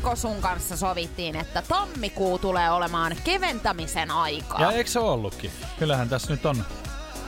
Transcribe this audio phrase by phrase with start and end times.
[0.00, 4.60] Niko sun kanssa sovittiin, että tammikuu tulee olemaan keventämisen aikaa.
[4.60, 5.50] Ja eikö se ollutkin?
[5.78, 6.64] Kyllähän tässä nyt on.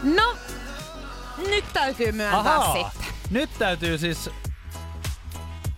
[0.03, 0.35] No,
[1.49, 2.73] nyt täytyy myöntää Ahaa.
[2.73, 3.07] sitten.
[3.31, 4.31] Nyt täytyy siis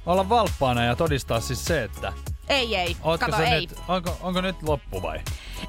[0.07, 2.13] olla valppaana ja todistaa siis se, että
[2.49, 2.97] Ei, ei.
[3.03, 3.61] ootko Kato, ei.
[3.61, 5.21] Nyt, onko, onko nyt loppu vai?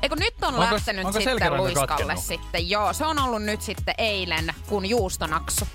[0.02, 2.20] Eikö nyt on Onko- lähtenyt onko sitten luiskalle katkennut?
[2.20, 2.70] sitten.
[2.70, 5.68] Joo, se on ollut nyt sitten eilen, kun juustonaksu.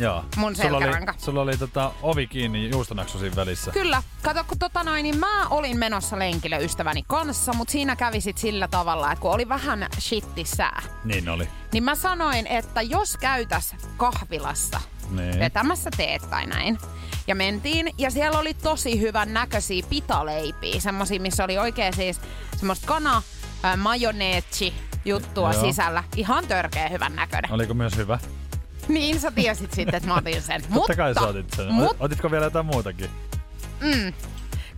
[0.00, 0.24] Joo.
[0.36, 0.86] Mun sulla oli,
[1.18, 3.70] sulla oli tota ovi kiinni juustonaksu siinä välissä.
[3.70, 4.02] Kyllä.
[4.22, 8.38] Kato, kun tota noin, niin mä olin menossa lenkille ystäväni kanssa, mutta siinä kävi sit
[8.38, 11.48] sillä tavalla, että kun oli vähän shitti sää, Niin oli.
[11.72, 15.38] niin mä sanoin, että jos käytäs kahvilassa Niin.
[15.38, 16.78] vetämässä teet tai näin.
[17.26, 22.20] Ja mentiin, ja siellä oli tosi hyvän näköisiä pitaleipiä, semmosia, missä oli oikein siis
[22.56, 23.22] semmoista kana,
[23.76, 25.62] majoneetsi juttua Joo.
[25.64, 26.04] sisällä.
[26.16, 27.52] Ihan törkeä hyvän näköinen.
[27.52, 28.18] Oliko myös hyvä?
[28.94, 30.62] Niin sä tiesit sitten, että mä otin sen.
[30.74, 31.72] Totta kai sä otit sen.
[31.72, 33.10] Mut, Otitko vielä jotain muutakin?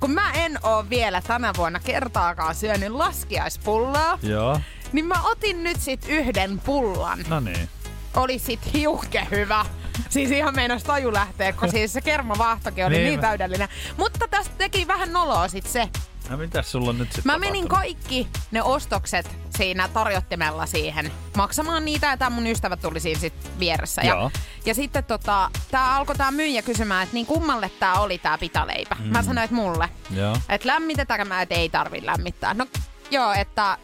[0.01, 4.61] kun mä en oo vielä tänä vuonna kertaakaan syönyt laskiaispulloa, Joo.
[4.93, 7.19] niin mä otin nyt sit yhden pullan.
[7.29, 7.69] No niin.
[8.17, 9.67] Oli sit hiukke hyvä.
[10.11, 13.69] Siis ihan meinas taju lähteä, kun siis se kermavaahtokin oli Niin niin, mä- täydellinen.
[13.97, 15.89] Mutta tästä teki vähän noloa sit se.
[16.31, 21.85] No mitäs sulla on nyt sitten Mä menin kaikki ne ostokset siinä tarjottimella siihen maksamaan
[21.85, 24.03] niitä ja tää mun ystävä tuli siinä sit vieressä.
[24.03, 24.31] Ja, Joo.
[24.67, 28.97] ja sitten tota, tää alkoi tää myyjä kysymään, että niin kummalle tää oli tää pitaleipä.
[28.99, 29.07] Mm.
[29.07, 29.89] Mä sanoin, että mulle.
[30.49, 32.55] Että lämmitetäänkö mä, että ei tarvi lämmittää.
[32.55, 32.67] No
[33.11, 33.79] joo, että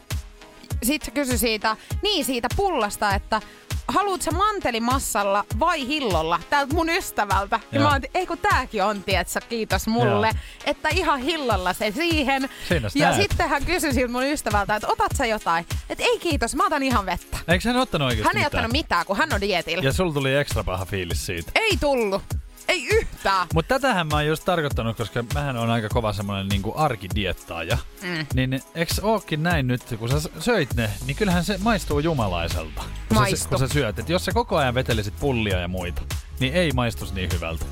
[0.83, 3.42] sit se kysyi siitä, niin siitä pullasta, että
[3.89, 7.61] haluut sä mantelimassalla vai hillolla täältä mun ystävältä?
[7.73, 7.89] Ja Joo.
[7.89, 10.27] mä oon, ei kun tääkin on, tietsä, kiitos mulle.
[10.27, 10.42] Joo.
[10.67, 12.48] Että ihan hillolla se siihen.
[12.68, 13.23] Siinäs ja näet.
[13.23, 15.67] sitten hän kysyi siltä mun ystävältä, että otat sä jotain?
[15.90, 17.39] Että ei kiitos, mä otan ihan vettä.
[17.48, 18.46] Eikö hän ottanut oikeasti Hän ei mitään?
[18.61, 19.85] ottanut mitään, kun hän on dietillä.
[19.85, 21.51] Ja sulla tuli ekstra paha fiilis siitä.
[21.55, 22.23] Ei tullut.
[22.68, 23.46] Ei yhtään.
[23.55, 27.79] Mutta tätähän mä oon just tarkoittanut, koska mähän on aika kova semmonen niinku arkidiettaaja.
[28.02, 28.27] Mm.
[28.34, 32.83] Niin eks ookin näin nyt, kun sä söit ne, niin kyllähän se maistuu jumalaiselta.
[33.08, 33.48] Kun sä, Maistuu.
[33.48, 33.98] kun sä syöt.
[33.98, 36.02] Et jos sä koko ajan vetelisit pullia ja muita,
[36.40, 37.64] niin ei maistus niin hyvältä.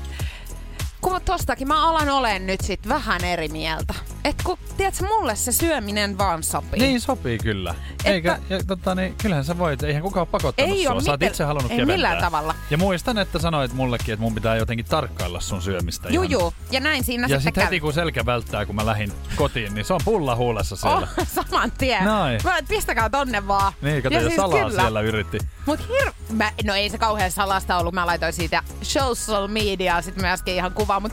[1.01, 3.93] Kun tostakin mä alan olen nyt sit vähän eri mieltä.
[4.25, 6.79] Et kun, tiedätkö, mulle se syöminen vaan sopii.
[6.79, 7.75] Niin sopii kyllä.
[7.91, 10.93] Että- Eikä, ja, tota, niin, kyllähän sä voit, eihän kukaan ole pakottanut Ei sua.
[10.93, 11.95] oo Sä oot miten- itse halunnut ei keventää.
[11.95, 12.55] millään tavalla.
[12.69, 16.09] Ja muistan, että sanoit mullekin, että mun pitää jotenkin tarkkailla sun syömistä.
[16.09, 16.53] Juu, juu.
[16.71, 19.85] Ja näin siinä Ja sitten sitten heti kun selkä välttää, kun mä lähdin kotiin, niin
[19.85, 21.07] se on pulla huulessa siellä.
[21.17, 22.03] Oh, saman tien.
[22.05, 22.39] Noin.
[22.43, 23.73] Mä, pistäkää tonne vaan.
[23.81, 24.81] Niin, kato, Ja ja siis salaa kyllä.
[24.81, 25.37] siellä yritti.
[25.65, 26.11] Mut hir...
[26.29, 27.93] Mä, no ei se kauhean salasta ollut.
[27.93, 31.11] Mä laitoin siitä social mediaa sit myöskin ihan kuvaa, mut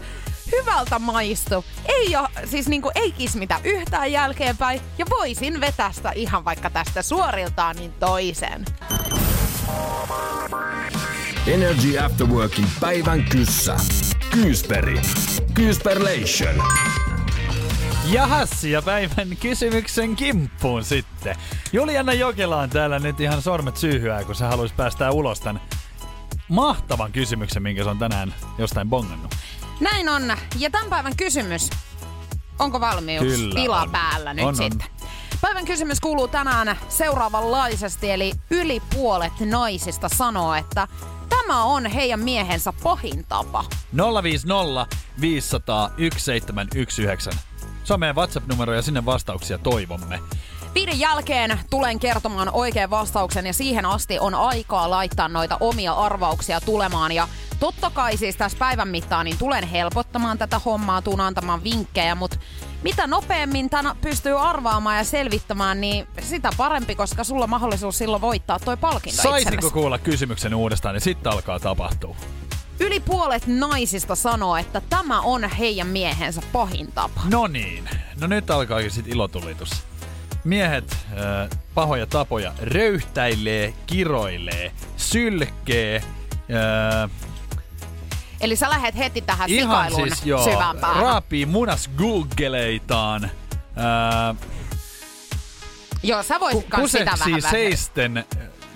[0.53, 1.65] hyvältä maistu.
[1.87, 4.81] Ei oo, siis niinku ei kismitä yhtään jälkeenpäin.
[4.99, 8.65] Ja voisin vetästä ihan vaikka tästä suoriltaan niin toisen.
[11.47, 13.77] Energy After Workin päivän kyssä.
[14.31, 15.01] Kyysperi.
[15.55, 16.63] Kyysperlation.
[18.11, 21.37] Jahas, ja päivän kysymyksen kimppuun sitten.
[21.73, 25.63] Juliana Jokela on täällä nyt ihan sormet syyhyää, kun se haluaisi päästää ulos tämän
[26.49, 29.35] mahtavan kysymyksen, minkä se on tänään jostain bongannut.
[29.81, 30.37] Näin on.
[30.59, 31.71] Ja tämän päivän kysymys.
[32.59, 33.25] Onko valmius?
[33.25, 33.91] Kyllä Tila on.
[33.91, 34.57] päällä nyt On, on.
[34.57, 34.87] sitten.
[35.41, 40.89] Päivän kysymys kuuluu tänään seuraavanlaisesti, eli yli puolet naisista sanoo, että
[41.29, 43.65] tämä on heidän miehensä pahin tapa.
[44.23, 47.37] 050 500 1719.
[47.85, 50.21] Se on meidän WhatsApp-numero ja sinne vastauksia toivomme.
[50.75, 56.61] Viiden jälkeen tulen kertomaan oikean vastauksen ja siihen asti on aikaa laittaa noita omia arvauksia
[56.61, 57.13] tulemaan.
[57.13, 57.29] Ja
[57.61, 62.37] totta kai siis tässä päivän mittaan niin tulen helpottamaan tätä hommaa, tuun antamaan vinkkejä, mutta
[62.83, 68.23] mitä nopeammin tänä pystyy arvaamaan ja selvittämään, niin sitä parempi, koska sulla on mahdollisuus silloin
[68.23, 69.73] voittaa toi palkinto Saisinko itsellesi.
[69.73, 72.17] kuulla kysymyksen uudestaan, niin sitten alkaa tapahtua.
[72.81, 77.21] Yli puolet naisista sanoo, että tämä on heidän miehensä pahin tapa.
[77.25, 77.89] No niin,
[78.21, 79.71] no nyt alkaakin sitten ilotulitus.
[80.45, 85.97] Miehet äh, pahoja tapoja röyhtäilee, kiroilee, sylkee,
[87.05, 87.11] äh,
[88.41, 91.03] Eli sä lähet heti tähän ihan sikailuun siis joo, syvään päähän.
[91.03, 94.37] raapii munas googleitaan, äh,
[96.03, 98.25] Joo, sä voisit kans sitä vähän seisten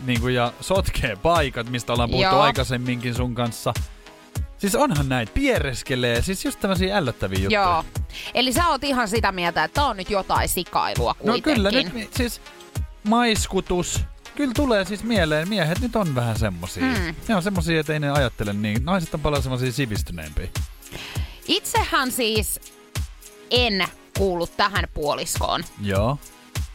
[0.07, 2.41] niin kuin, ja sotkee paikat, mistä ollaan puhuttu Joo.
[2.43, 3.75] aikaisemminkin sun kanssa.
[4.59, 7.61] Siis onhan näitä, piereskelee, siis just tämmöisiä ällöttäviä juttuja.
[7.61, 7.85] Joo.
[8.35, 11.55] Eli sä oot ihan sitä mieltä, että on nyt jotain sikailua No kuitenkin.
[11.55, 12.41] kyllä nyt, siis
[13.05, 14.01] maiskutus,
[14.37, 16.83] kyllä tulee siis mieleen, miehet nyt on vähän semmosia.
[16.85, 17.15] Mm.
[17.29, 18.85] Ne on semmosia, että ei ne ajattele niin.
[18.85, 20.49] Naiset on paljon semmosia sivistyneempiä.
[21.49, 22.61] Itsehän siis
[23.51, 23.85] en
[24.19, 26.19] kuulu tähän puoliskoon, Joo.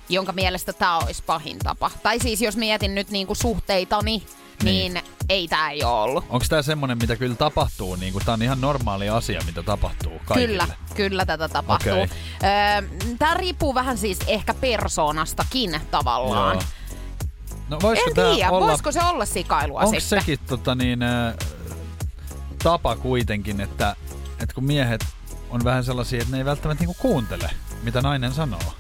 [0.09, 1.91] jonka mielestä tämä olisi pahin tapa.
[2.03, 4.23] Tai siis jos mietin nyt niinku suhteitani,
[4.63, 6.25] niin, niin ei tämä ei ole ollut.
[6.29, 7.95] Onko tää semmonen, mitä kyllä tapahtuu?
[7.95, 10.63] Niin tää on ihan normaali asia, mitä tapahtuu kaikille.
[10.63, 11.91] Kyllä, kyllä tätä tapahtuu.
[11.91, 12.07] Okei.
[12.43, 12.89] Öö,
[13.19, 16.55] tämä riippuu vähän siis ehkä persoonastakin tavallaan.
[16.55, 16.63] Joo.
[17.69, 18.67] No voisiko En tää tiedä, olla...
[18.67, 20.19] voisiko se olla sikailua Onko sitten?
[20.19, 21.33] sekin tota niin, äh,
[22.63, 23.95] tapa kuitenkin, että,
[24.39, 25.05] että kun miehet
[25.49, 27.49] on vähän sellaisia, että ne ei välttämättä niinku kuuntele,
[27.83, 28.73] mitä nainen sanoo.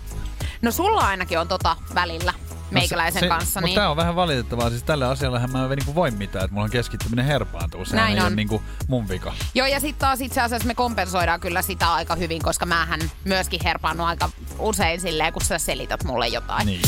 [0.61, 2.33] No sulla ainakin on tota välillä
[2.73, 3.59] meikäläisen No se, kanssa.
[3.59, 3.75] Mutta Niin...
[3.75, 4.69] tää on vähän valitettavaa.
[4.69, 7.85] Siis tällä asiallahan mä en niinku voi mitään, että mulla on keskittyminen herpaantuu.
[7.85, 8.27] Sehän Näin ei on.
[8.27, 9.33] ole niinku mun vika.
[9.55, 13.59] Joo, ja sitten taas itse asiassa me kompensoidaan kyllä sitä aika hyvin, koska mähän myöskin
[13.63, 14.29] herpaannut aika
[14.59, 16.65] usein silleen, kun sä selität mulle jotain.
[16.65, 16.81] Niin.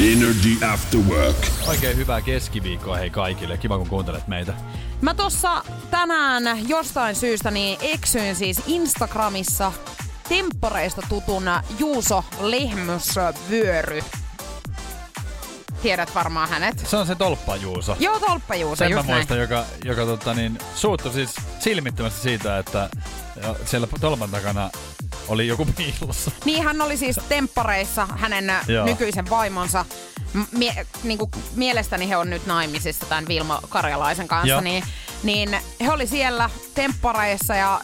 [0.00, 1.36] Energy After Work.
[1.66, 3.58] Oikein hyvää keskiviikkoa hei kaikille.
[3.58, 4.54] Kiva kun kuuntelet meitä.
[5.00, 9.72] Mä tossa tänään jostain syystä niin eksyin siis Instagramissa
[10.28, 11.44] temppareista tutun
[11.78, 14.02] Juuso Lehmysvyöry.
[15.82, 16.78] Tiedät varmaan hänet.
[16.86, 17.96] Se on se tolppa Juuso.
[18.00, 19.16] Joo, Tolppa Juuso, Sen mä just näin.
[19.18, 22.88] muistan, joka, joka tota, niin, suuttui siis silmittömästi siitä, että
[23.64, 24.70] siellä tolpan takana
[25.28, 26.30] oli joku piilossa.
[26.44, 28.86] Niin, hän oli siis temppareissa hänen Joo.
[28.86, 29.84] nykyisen vaimonsa.
[30.52, 34.48] Mie- niin kuin mielestäni he on nyt naimisissa tämän Vilma Karjalaisen kanssa.
[34.48, 34.60] Joo.
[34.60, 34.84] Niin,
[35.22, 37.80] niin he oli siellä temppareissa ja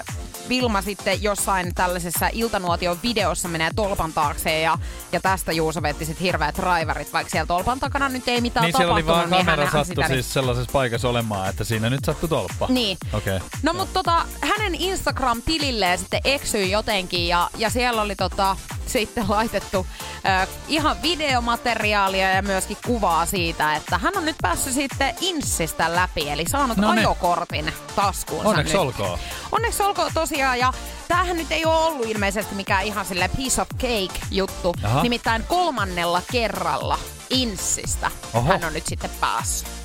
[0.49, 4.79] Vilma sitten jossain tällaisessa iltanuotion videossa menee tolpan taakse ja,
[5.13, 8.77] ja tästä Juuso vetti sitten hirveät raivarit, vaikka siellä tolpan takana nyt ei mitään Niin
[8.77, 9.31] siellä oli tapahtunut.
[9.31, 12.67] vaan kamera hänhän sattu sitä siis sellaisessa paikassa olemaan, että siinä nyt sattui tolppa.
[12.69, 12.99] Niin.
[13.13, 13.37] Okei.
[13.37, 13.49] Okay.
[13.63, 18.57] No mutta tota, hänen Instagram-tililleen sitten eksyi jotenkin ja, ja siellä oli tota,
[18.87, 19.87] sitten laitettu
[20.27, 26.31] äh, ihan videomateriaalia ja myöskin kuvaa siitä, että hän on nyt päässyt sitten Insistä läpi,
[26.31, 26.99] eli saanut No niin.
[27.07, 28.83] ajokortin taskuunsa Onneksi nyt.
[28.83, 29.19] olkoon.
[29.53, 30.73] Onneksi olkoon tosiaan, ja
[31.09, 34.75] tämähän nyt ei ole ollut ilmeisesti mikään ihan sille piece of cake juttu.
[34.83, 35.03] Aha.
[35.03, 36.99] Nimittäin kolmannella kerralla
[37.31, 38.53] Insistä Oho.
[38.53, 39.82] hän on nyt sitten päässyt.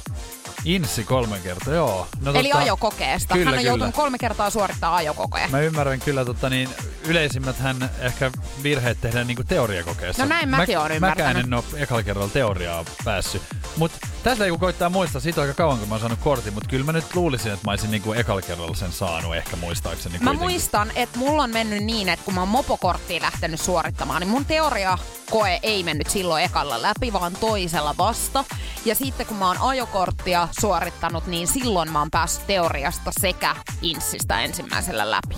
[0.65, 2.07] Insi kolme kertaa, joo.
[2.21, 3.33] No, Eli ajokokeesta.
[3.33, 3.69] Kyllä, hän on kyllä.
[3.69, 5.51] joutunut kolme kertaa suorittaa ajokokeen.
[5.51, 6.69] Mä ymmärrän kyllä, tota, niin,
[7.06, 8.31] yleisimmät hän ehkä
[8.63, 10.24] virheet tehdään niinku teoriakokeessa.
[10.24, 11.45] No näin mäkin oon Mäkään ymmärtänyt.
[11.45, 13.42] en ole ekalla kerralla teoriaa päässyt.
[13.77, 13.92] Mut
[14.24, 16.69] tässä ei kun koittaa muistaa, siitä on aika kauan kun mä oon saanut kortin, mutta
[16.69, 20.18] kyllä mä nyt luulisin, että mä olisin niinku ekalla kerralla sen saanut ehkä muistaakseni Mä
[20.19, 20.39] kuitenkin.
[20.39, 24.45] muistan, että mulla on mennyt niin, että kun mä oon mopokorttia lähtenyt suorittamaan, niin mun
[24.45, 28.45] teoriakoe ei mennyt silloin ekalla läpi, vaan toisella vasta.
[28.86, 34.40] Ja sitten kun mä oon ajokorttia suorittanut, niin silloin mä oon päässyt teoriasta sekä insistä
[34.42, 35.36] ensimmäisellä läpi.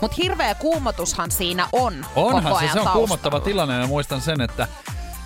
[0.00, 2.92] Mutta hirveä kuumotushan siinä on Onhan koko se, ajan se on taustalla.
[2.92, 3.78] kuumottava tilanne.
[3.78, 4.68] Mä muistan sen, että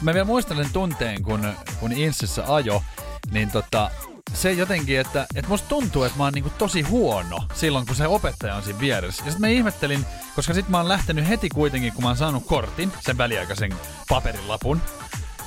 [0.03, 2.83] mä vielä muistan sen tunteen, kun, kun Insissä ajo,
[3.31, 3.91] niin tota,
[4.35, 8.07] se jotenkin, että, että musta tuntuu, että mä oon niinku tosi huono silloin, kun se
[8.07, 9.25] opettaja on siinä vieressä.
[9.25, 12.47] Ja sitten mä ihmettelin, koska sit mä oon lähtenyt heti kuitenkin, kun mä oon saanut
[12.47, 13.75] kortin, sen väliaikaisen
[14.09, 14.81] paperilapun,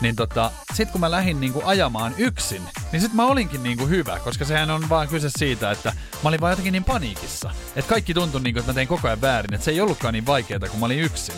[0.02, 2.62] niin tota, sit kun mä lähdin niinku ajamaan yksin,
[2.92, 5.94] niin sit mä olinkin niinku hyvä, koska sehän on vaan kyse siitä, että
[6.24, 7.52] mä olin vaan jotenkin niin paniikissa.
[7.76, 10.26] Että kaikki tuntui niinku, että mä tein koko ajan väärin, että se ei ollutkaan niin
[10.26, 11.36] vaikeaa, kun mä olin yksin.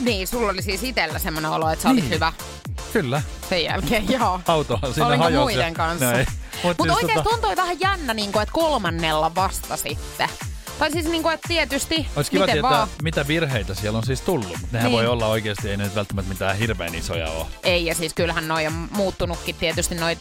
[0.00, 2.14] Niin, sulla oli siis itsellä semmoinen olo, että sä olit Niin.
[2.14, 2.32] hyvä
[2.92, 3.22] Kyllä.
[3.48, 4.40] sen jälkeen, joo.
[4.48, 5.54] Autohan siinä Olinko hajosi.
[5.54, 6.06] muiden kanssa?
[6.64, 10.28] Mut Mutta siis oikeasti tota, tuntui vähän jännä, niin kuin, että kolmannella vasta sitten.
[10.78, 12.88] Tai siis, niin kuin, että tietysti, Olisi kiva tietää, vaan.
[13.02, 14.56] mitä virheitä siellä on siis tullut.
[14.72, 14.96] Nehän Niin.
[14.96, 17.46] voi olla oikeasti, ei ne nyt välttämättä mitään hirveän isoja ole.
[17.62, 20.16] Ei, ja siis kyllähän noi on muuttunutkin tietysti noi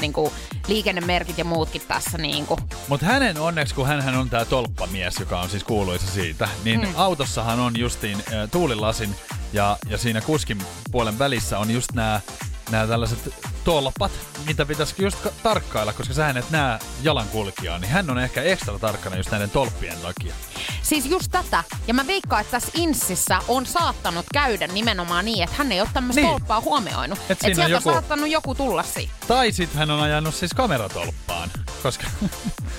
[0.00, 0.32] niin kuin,
[0.68, 2.18] liikennemerkit ja muutkin tässä.
[2.18, 2.60] Niin kuin.
[2.88, 6.86] Mutta hänen onneksi, kun hän on tämä tolppamies, joka on siis kuuluisa siitä, niin Mm.
[6.86, 6.92] mm.
[6.96, 9.14] autossahan on justiin äh, tuulilasin
[9.52, 10.58] ja, ja siinä kuskin
[10.90, 12.20] puolen välissä on just nämä
[12.70, 14.12] nämä tällaiset tolpat,
[14.46, 18.78] mitä pitäisi just ka- tarkkailla, koska sä et näe jalankulkijaa, niin hän on ehkä ekstra
[18.78, 20.34] tarkkana just näiden tolppien takia.
[20.82, 21.64] Siis just tätä.
[21.86, 25.88] Ja mä veikkaan, että tässä Insissä on saattanut käydä nimenomaan niin, että hän ei ole
[25.94, 26.30] tämmöistä Niin.
[26.30, 27.18] tolppaa huomioinut.
[27.18, 29.12] Et Että siinä sieltä on joku- saattanut joku tulla siitä.
[29.28, 31.50] Tai sitten hän on ajanut siis kameratolppaan,
[31.82, 32.04] koska...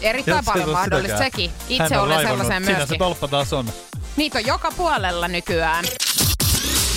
[0.02, 1.32] Erittäin et paljon mahdollista sitäkään.
[1.32, 1.52] sekin.
[1.70, 3.00] Itse olen sellaisen Siinä se myöskin.
[3.00, 3.70] tolppa taas on.
[4.16, 5.86] Niitä on joka puolella nykyään.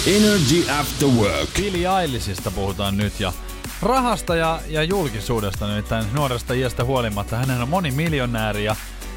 [0.06, 1.48] Energy After Work.
[1.56, 1.86] Billie
[2.50, 3.32] puhutaan nyt ja
[3.82, 7.36] rahasta ja, ja julkisuudesta nyt tämän nuoresta iästä huolimatta.
[7.36, 8.76] Hän on monimiljonääri ja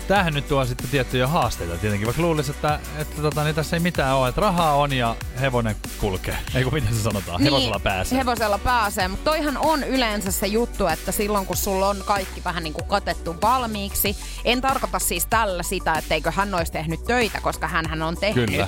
[0.10, 3.80] tämähän nyt tuo sitten tiettyjä haasteita tietenkin, vaikka luulisi, että, että tota, niin tässä ei
[3.80, 6.38] mitään ole, että rahaa on ja hevonen kulkee.
[6.56, 8.18] Ei kun miten se sanotaan, hevosella pääsee.
[8.18, 12.64] Hevosella pääsee, mutta toihan on yleensä se juttu, että silloin kun sulla on kaikki vähän
[12.64, 17.68] niin kuin katettu valmiiksi, en tarkoita siis tällä sitä, etteikö hän olisi tehnyt töitä, koska
[17.68, 18.50] hän on tehnyt.
[18.50, 18.68] Kyllä.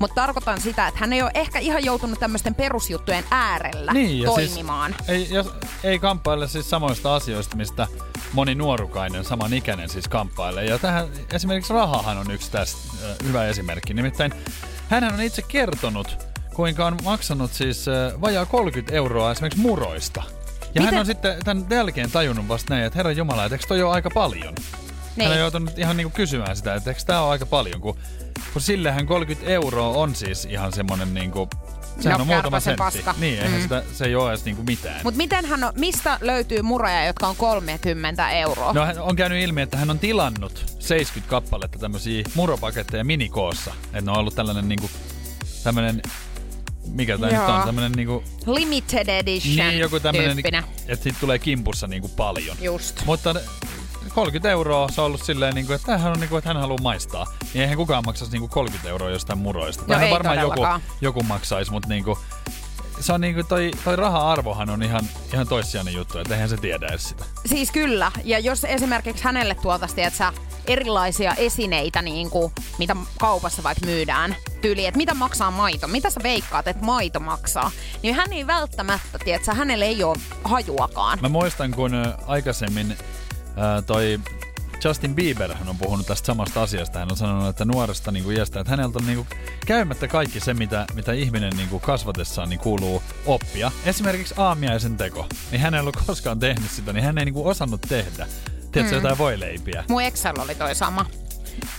[0.00, 4.30] Mutta tarkoitan sitä, että hän ei ole ehkä ihan joutunut tämmöisten perusjuttujen äärellä Niin, ja
[4.30, 4.94] toimimaan.
[4.98, 5.50] Siis, ei, jos,
[5.84, 7.86] ei kamppaile siis samoista asioista, mistä
[8.32, 10.64] moni nuorukainen, samanikäinen siis kamppailee.
[10.64, 12.78] Ja tähän esimerkiksi rahahan on yksi tästä
[13.24, 13.94] hyvä esimerkki.
[13.94, 14.32] Nimittäin
[14.88, 17.86] hän on itse kertonut, kuinka on maksanut siis
[18.20, 20.22] vajaa 30 euroa esimerkiksi muroista.
[20.74, 23.66] Ja Miten- hän on sitten tämän jälkeen tajunnut vasta näin, että herra Jumala, että eikö
[23.66, 24.54] toi ole aika paljon?
[25.16, 25.22] Niin.
[25.22, 27.96] Hän on joutunut ihan niinku kysymään sitä, että eikö tämä ole aika paljon, kun,
[28.52, 31.48] kun sillehän 30 euroa on siis ihan semmonen niinku,
[32.00, 32.78] sehän No, on muutama sentti.
[32.78, 33.14] paska.
[33.18, 33.62] Niin, eihän Mm.
[33.62, 35.00] sitä, se ei ole edes niinku mitään.
[35.04, 38.72] Mutta miten hän on, mistä löytyy muroja, jotka on 30 euroa?
[38.72, 43.74] No hän on käynyt ilmi, että hän on tilannut 70 kappaletta tämmöisiä muropaketteja minikoossa.
[43.84, 44.90] Että ne on ollut tällainen niinku,
[45.64, 46.02] tämmönen,
[46.86, 50.38] mikä tämä nyt on, tämmönen niinku, Limited edition niin joku tämmönen,
[50.88, 52.56] että siitä tulee kimpussa niinku paljon.
[52.60, 53.02] Just.
[53.06, 53.34] Mutta
[54.14, 57.26] 30 euroa se on ollut silleen, niinku, että tämähän on niinku, että hän haluaa maistaa.
[57.54, 59.84] Niin eihän kukaan maksaisi niinku 30 euroa jostain muroista.
[59.86, 60.60] No ei varmaan joku,
[61.00, 62.18] joku maksaisi, mutta niinku,
[63.00, 66.86] se on niinku toi, toi raha-arvohan on ihan, ihan toissijainen juttu, että eihän se tiedä
[66.86, 67.24] edes sitä.
[67.46, 68.12] Siis kyllä.
[68.24, 70.32] Ja jos esimerkiksi hänelle tuotaisiin, että sä
[70.66, 76.20] erilaisia esineitä, niin kuin, mitä kaupassa vaikka myydään, tyyli, että mitä maksaa maito, mitä sä
[76.22, 77.70] veikkaat, että maito maksaa,
[78.02, 81.18] niin hän ei välttämättä, tiedä, hänelle ei ole hajuakaan.
[81.22, 81.92] Mä muistan, kun
[82.26, 82.96] aikaisemmin
[83.56, 84.20] ää, toi
[84.84, 86.98] Justin Bieber hän on puhunut tästä samasta asiasta.
[86.98, 89.28] Hän on sanonut, että nuoresta niin kuin iästä, että häneltä on niin kuin,
[89.66, 93.72] käymättä kaikki se, mitä, mitä ihminen niin kuin kasvatessaan niin kuuluu oppia.
[93.86, 95.26] Esimerkiksi aamiaisen teko.
[95.50, 98.26] Niin hän ei ollut koskaan tehnyt sitä, niin hän ei niin kuin osannut tehdä.
[98.72, 99.02] Tiedätkö, Mm.
[99.02, 99.84] jotain voileipiä.
[99.88, 101.06] Mun Excel oli toi sama.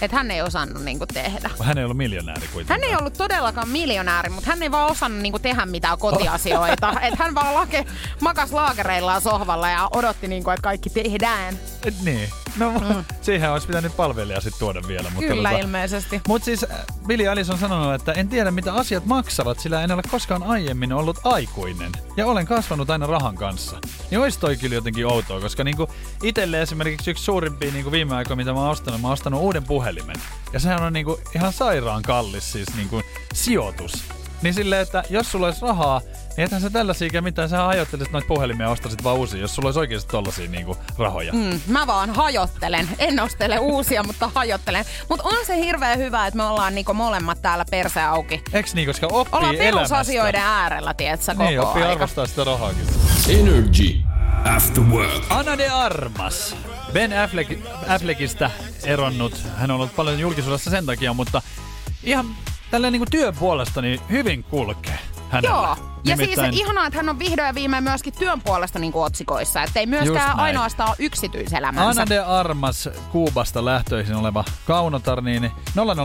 [0.02, 1.50] Että hän ei osannut niinku tehdä.
[1.64, 2.82] Hän ei ollut miljonääri kuitenkaan.
[2.82, 6.94] Hän ei ollut todellakaan miljonääri, mutta hän ei vaan osannut niinku tehdä mitään kotiasioita.
[7.02, 7.86] Et hän vaan lake,
[8.22, 11.60] makas laakereillaan sohvalla ja odotti, niinku, että kaikki tehdään.
[11.86, 12.30] Et Niin.
[12.58, 13.04] No, mm.
[13.22, 15.10] siihen olisi pitänyt palvelija sitten tuoda vielä.
[15.10, 16.22] Mutta Kyllä tota- ilmeisesti.
[16.28, 19.92] Mutta siis äh, Billy Alice on sanonut, että en tiedä mitä asiat maksavat, sillä en
[19.92, 21.92] ole koskaan aiemmin ollut aikuinen.
[22.18, 23.78] Ja olen kasvanut aina rahan kanssa.
[24.12, 25.90] Niin olisi toi kyllä jotenkin outoa, koska niinku
[26.24, 29.64] itselle esimerkiksi yksi suurimpia niinku viime aikoina, mitä mä oon ostanut, mä oon ostanut uuden
[29.64, 30.16] puhelimen.
[30.54, 33.02] Ja sehän on niinku ihan sairaan kallis siis niinku
[33.34, 33.94] sijoitus.
[34.42, 36.02] Niin silleen, että jos sulla olisi rahaa,
[36.38, 37.50] niin ethän sä tällaisia mitään.
[37.50, 41.34] Sä ajattelisit noita puhelimia ja ostasit vaan uusia, jos sulla olisi oikeasti tollasia niinku rahoja.
[41.34, 42.90] Mm, mä vaan hajottelen.
[43.00, 44.86] En ostele uusia, mutta hajottelen.
[45.10, 48.42] Mutta on se hirveän hyvä, että me ollaan niinku molemmat täällä perse auki.
[48.54, 49.96] Eks niin, koska oppii Ollaan elämästä.
[49.96, 51.94] perusasioiden äärellä, tietsä, koko Niin, oppii aika.
[51.94, 52.86] arvostaa sitä rahaakin.
[53.30, 53.96] Energy
[54.56, 55.24] After Work.
[55.30, 56.56] Anna de Armas.
[56.94, 57.52] Ben Affleck,
[57.88, 58.52] Affleckistä
[58.84, 59.42] eronnut.
[59.58, 61.42] Hän on ollut paljon julkisuudessa sen takia, mutta
[62.04, 62.26] ihan
[62.72, 65.00] tälleen niin työn puolesta niin hyvin kulkee
[65.34, 65.56] hänellä.
[65.58, 65.78] Joo.
[66.06, 69.64] Ja Nimittäin- siis ihanaa, että hän on vihdoin ja viimein myöskin työn puolesta niin otsikoissa.
[69.64, 71.90] Että ei Just myöskään ainoastaan yksityiselämänsä.
[72.02, 75.52] Anna de Armas Kuubasta lähtöisin oleva kaunotar, niin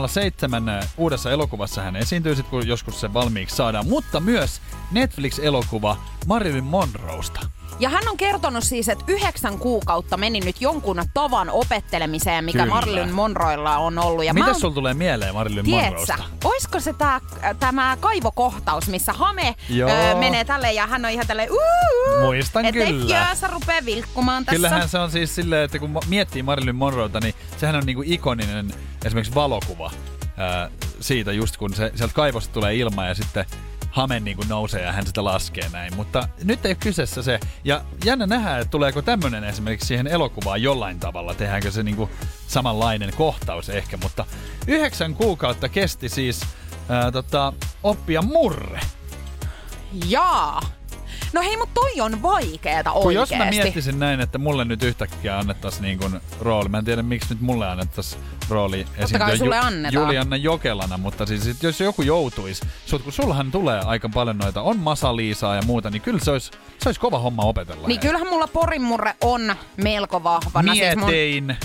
[0.09, 4.61] 007 uudessa elokuvassa hän esiintyy sit, kun joskus se valmiiksi saadaan, mutta myös
[4.93, 7.41] Netflix-elokuva Marilyn Monroesta.
[7.81, 12.75] Ja hän on kertonut siis, että yhdeksän kuukautta meni nyt jonkun tavan opettelemiseen, mikä Kyllä.
[12.75, 14.25] Marilyn Monroilla on ollut.
[14.25, 16.19] Ja Mitä oon- sulla tulee mieleen Marilyn Monroesta?
[16.45, 17.21] oisko se tää,
[17.61, 19.91] tämä kaivokohtaus, missä hame Joo.
[19.91, 23.31] öö, menee tälleen ja hän on ihan tälleen uuu, Muistan et kyllä.
[23.33, 24.57] Et sä rupee vilkkumaan tässä.
[24.57, 28.75] Kyllähän se on siis silleen, että kun miettii Marilyn Monroeta, niin sehän on niinku ikoninen
[29.05, 29.91] esimerkiksi valokuva
[30.37, 30.71] ää,
[31.01, 33.45] siitä just kun se, sieltä kaivosta tulee ilma ja sitten
[33.91, 35.97] hame niinku nousee ja hän sitä laskee näin.
[35.97, 37.41] Mutta nyt ei ole kyseessä se.
[37.65, 41.35] Ja jännä nähdä, että tuleeko tämmönen esimerkiksi siihen elokuvaan jollain tavalla.
[41.35, 42.11] Tehdäänkö se niinku
[42.49, 43.97] samanlainen kohtaus ehkä.
[43.97, 44.25] Mutta
[44.67, 46.41] yhdeksän kuukautta kesti siis
[46.89, 47.53] ää, tota,
[47.83, 48.81] oppia murre.
[50.09, 50.78] Jaa.
[51.33, 53.59] No hei, mutta toi on vaikeeta Kun jos oikeesti.
[53.59, 57.29] mä miettisin näin, että mulle nyt yhtäkkiä annettaisiin niin kuin rooli, mä en tiedä miksi
[57.35, 60.05] nyt mulle annettaisiin rooli esiintyä sulle annetaan.
[60.05, 64.63] Julianna Jokelana, mutta siis sit jos joku joutuisi, sut, kun sullahan tulee aika paljon noita,
[64.63, 67.89] on Masa-Liisaa ja muuta, niin kyllä se olisi, se olisi kova homma opetella.
[67.89, 68.09] Niin hei.
[68.09, 70.75] kyllähän mulla porimurre on melko vahvana.
[70.75, 71.57] Siis mun, Mietein,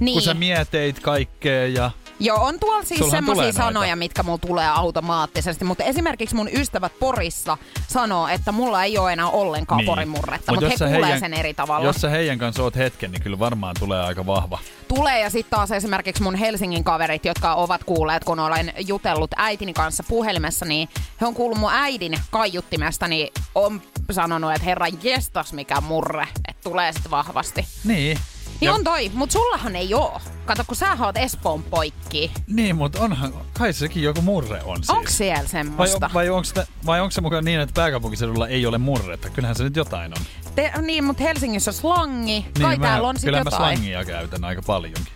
[0.00, 0.14] niin.
[0.14, 1.90] kun sä mieteit kaikkea ja...
[2.24, 7.58] Joo, on tuolla siis semmoisia sanoja, mitkä mulla tulee automaattisesti, mutta esimerkiksi mun ystävät Porissa
[7.88, 9.86] sanoo, että mulla ei ole enää ollenkaan niin.
[9.86, 11.86] porimurretta, Mut mutta jos he kuulee heidän- sen eri tavalla.
[11.86, 14.58] Jos sä heidän kanssa oot hetken, niin kyllä varmaan tulee aika vahva.
[14.88, 19.72] Tulee ja sitten taas esimerkiksi mun Helsingin kaverit, jotka ovat kuulleet, kun olen jutellut äitini
[19.72, 20.88] kanssa puhelimessa, niin
[21.20, 26.62] he on kuullut mun äidin kaiuttimesta, niin on sanonut, että herra jestas mikä murre, että
[26.64, 27.66] tulee sitten vahvasti.
[27.84, 28.18] Niin.
[28.60, 30.20] Niin Ja- on toi, mutta sullahan ei oo.
[30.44, 32.32] Kato, kun sä oot Espoon poikki.
[32.46, 34.90] Niin, mutta onhan, kai sekin joku murre on siis.
[34.90, 36.10] Onks siellä semmoista?
[36.14, 36.48] vai, onko
[36.86, 39.30] vai onko se mukaan niin, että pääkaupunkiseudulla ei ole murretta?
[39.30, 40.24] Kyllähän se nyt jotain on.
[40.54, 42.46] Te, niin, mutta Helsingissä on slangi.
[42.60, 43.62] Kai niin, täällä on sit kyllä jotain.
[43.62, 45.06] mä slangia käytän aika paljonkin.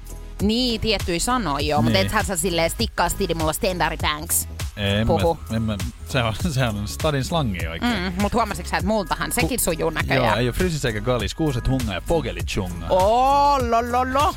[0.42, 2.06] Niin, tiettyi sanoja joo, mutta Niin.
[2.06, 4.48] ethän sä silleen stikkaa stidi mulla standardi banks.
[4.76, 5.38] En Puhu.
[5.50, 5.76] Mä, en mä,
[6.08, 7.92] se, on, se on stadin slangi oikein.
[8.02, 10.26] Mm, mutta huomasitko sä, että multahan sekin sujuu näköjään?
[10.26, 12.86] Joo, ei ole frysis eikä galis, kuuset hunga ja pogelit chunga.
[12.88, 14.34] Oh, lo, lo, lo.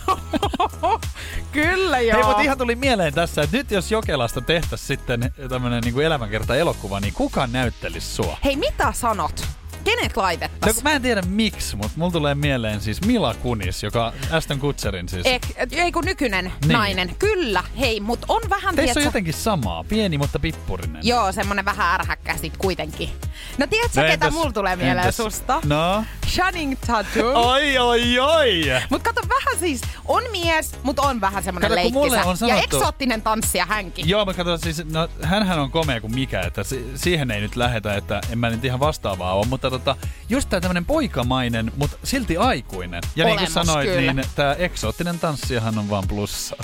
[1.51, 2.17] Kyllä joo.
[2.17, 6.55] Hei, mutta ihan tuli mieleen tässä, että nyt jos Jokelasta tehtäisiin sitten tämmönen niin elämänkerta
[6.55, 8.37] elokuva, niin kuka näyttelisi sua?
[8.43, 9.45] Hei, mitä sanot?
[9.83, 10.75] Kenet No, laitettais?
[10.75, 15.09] kun mä en tiedä miksi, mutta mulla tulee mieleen siis Mila Kunis, joka Aston Kutcherin
[15.09, 15.25] siis.
[15.25, 16.73] Ek, ei kun nykyinen Niin.
[16.73, 17.15] nainen.
[17.19, 21.01] Kyllä, hei, mutta on vähän, Teissä on tietsä- jotenkin samaa, pieni mutta pippurinen.
[21.07, 23.09] Joo, semmonen vähän ärhäkkä sit kuitenkin.
[23.57, 25.61] No tiedätkö, No ketä entäs- mulla tulee mieleen entäs- susta?
[25.65, 26.03] No?
[26.27, 27.35] Channing Tatum.
[27.35, 28.61] Oi, oi, oi!
[28.89, 32.23] Mut kato vähän siis, on mies, mutta on vähän semmonen Kato, leikkisä.
[32.25, 34.09] on sanottu- Ja eksoottinen tanssija hänkin.
[34.09, 37.55] Joo, mä katson siis, no hänhän on komea kuin mikä, että si- siihen ei nyt
[37.55, 39.95] lähetä, että en mä nyt ihan vastaavaa ole, mutta tota,
[40.29, 43.01] just tää tämmönen poikamainen, mutta silti aikuinen.
[43.15, 44.13] Ja niin kuin sanoit, kyllä.
[44.13, 46.55] niin tää eksoottinen tanssijahan on vaan plussa.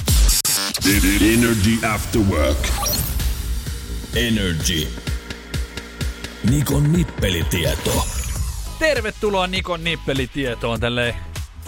[1.33, 2.67] Energy After Work.
[4.15, 4.87] Energy.
[6.49, 8.07] Nikon nippelitieto.
[8.79, 11.15] Tervetuloa Nikon nippelitietoon tälle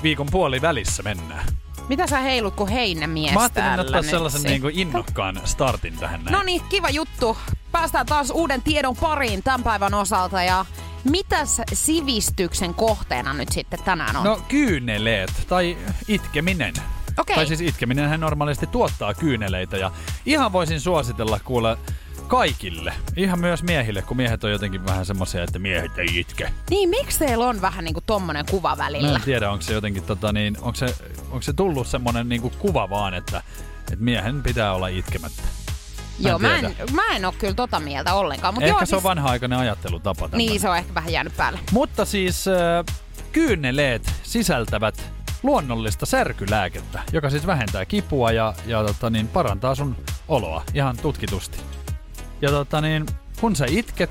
[0.03, 1.45] viikon puoli välissä mennään.
[1.89, 6.33] Mitä sä heilut kuin heinämies Mä ajattelin ottaa sellaisen niin kuin innokkaan startin tähän näin.
[6.33, 7.37] No niin, kiva juttu.
[7.71, 10.65] Päästään taas uuden tiedon pariin tämän päivän osalta ja
[11.03, 14.23] mitäs sivistyksen kohteena nyt sitten tänään on?
[14.23, 15.77] No kyyneleet tai
[16.07, 16.73] itkeminen.
[17.17, 17.35] Okei.
[17.35, 19.91] Tai siis itkeminen normaalisti tuottaa kyyneleitä ja
[20.25, 21.77] ihan voisin suositella kuule
[22.27, 22.93] kaikille.
[23.15, 26.53] Ihan myös miehille, kun miehet on jotenkin vähän semmoisia, että miehet ei itke.
[26.69, 29.15] Niin, miksi teillä on vähän niinku tommonen kuva Mä välillä?
[29.15, 30.85] en tiedä, onko se jotenkin tota niin, onko se,
[31.25, 33.43] onko se tullut semmonen niinku kuva vaan, että,
[33.79, 35.43] että miehen pitää olla itkemättä.
[36.19, 38.53] Joo, mä en, mä en oo kyllä tota mieltä ollenkaan.
[38.53, 40.29] Mut Ehkä joo, se on siis, vanha-aikainen ajattelutapa.
[40.29, 40.37] tämmönen.
[40.37, 41.59] Niin, se on ehkä vähän jäänyt päälle.
[41.71, 42.95] Mutta siis äh,
[43.31, 45.11] kyyneleet sisältävät
[45.43, 49.95] luonnollista särkylääkettä, joka siis vähentää kipua ja, ja tota niin, parantaa sun
[50.27, 51.57] oloa ihan tutkitusti.
[52.41, 53.05] Ja tota niin,
[53.41, 54.09] kun sä itket,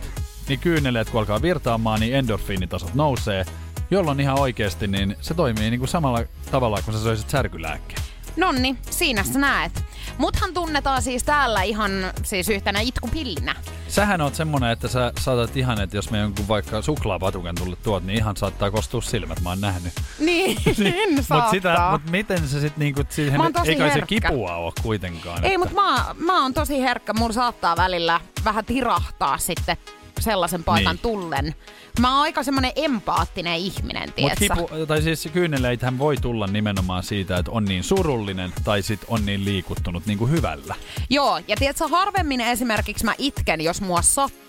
[0.48, 3.44] niin kyyneleet kun alkaa virtaamaan, niin endorfiinitasot nousee,
[3.90, 8.02] jolloin ihan oikeasti niin se toimii niin kuin samalla tavalla kuin sä söisit särkylääkkeen.
[8.36, 9.84] Nonni, siinä sä näet.
[10.18, 13.54] Muthan tunnetaan siis täällä ihan siis yhtenä itkupillinä.
[13.88, 18.04] Sähän oot semmonen, että sä saatat ihan, että jos me jonkun vaikka suklaapatukan tulle tuot,
[18.04, 19.92] niin ihan saattaa kostua silmät, mä oon nähnyt.
[20.18, 24.72] Niin, niin Mut, sitä, mut miten se sit niinku siihen, ei kai se kipua oo
[24.82, 25.44] kuitenkaan.
[25.44, 27.12] Ei, että- mutta mä, mä oon tosi herkkä.
[27.12, 29.76] Mulla saattaa välillä vähän tirahtaa sitten
[30.20, 31.02] sellaisen paikan Niin.
[31.02, 31.54] tullen.
[32.00, 34.54] Mä oon aika semmonen empaattinen ihminen, Mut tietsä.
[34.54, 39.26] kipu, tai siis kyyneleithän voi tulla nimenomaan siitä, että on niin surullinen tai sit on
[39.26, 40.74] niin liikuttunut niin kuin hyvällä.
[41.10, 44.45] Joo, ja tiedätkö, harvemmin esimerkiksi mä itken, jos mua sattuu.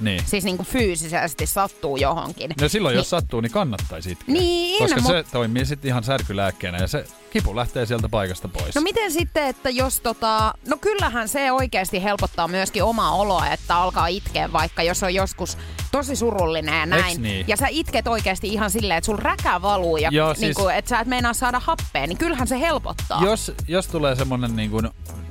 [0.00, 0.22] Niin.
[0.26, 2.50] Siis niinku fyysisesti sattuu johonkin.
[2.60, 4.32] No silloin, Niin- jos sattuu, niin kannattaisi itkeä.
[4.32, 8.74] Niin, Koska mut- se toimii sitten ihan särkylääkkeenä ja se kipu lähtee sieltä paikasta pois.
[8.74, 10.54] No miten sitten, että jos tota...
[10.66, 15.58] No kyllähän se oikeasti helpottaa myöskin omaa oloa, että alkaa itkeä, vaikka jos on joskus
[15.92, 17.22] tosi surullinen ja näin.
[17.22, 17.44] Niin?
[17.48, 20.74] Ja sä itket oikeasti ihan silleen, että sul räkä valuu ja Joo, niin siis- kuin,
[20.74, 23.24] että sä et meinaa saada happea, niin kyllähän se helpottaa.
[23.24, 24.90] Jos, jos tulee semmonen niin, kuin,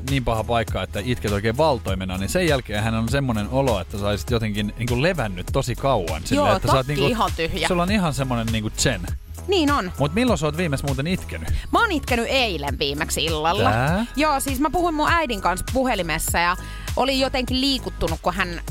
[0.10, 3.98] niin paha paikka, että itket oikein valtoimena, niin sen jälkeen hän on semmonen olo, että
[3.98, 6.22] sä olisit jotenkin niin kuin levännyt tosi kauan.
[6.32, 7.68] Joo, että takki niin ihan tyhjä.
[7.68, 9.02] Sulla on ihan semmonen niin kuin zen.
[9.48, 9.92] Niin on.
[10.00, 11.50] Mut milloin sä oot viimeis muuten itkenyt?
[11.72, 13.72] Mä oon itkenyt eilen viimeksi illalla.
[13.72, 14.06] Tää?
[14.16, 16.58] Joo, siis mä puhuin mun äidin kanssa puhelimessa ja
[16.96, 18.62] oli jotenkin liikuttunut, kun hän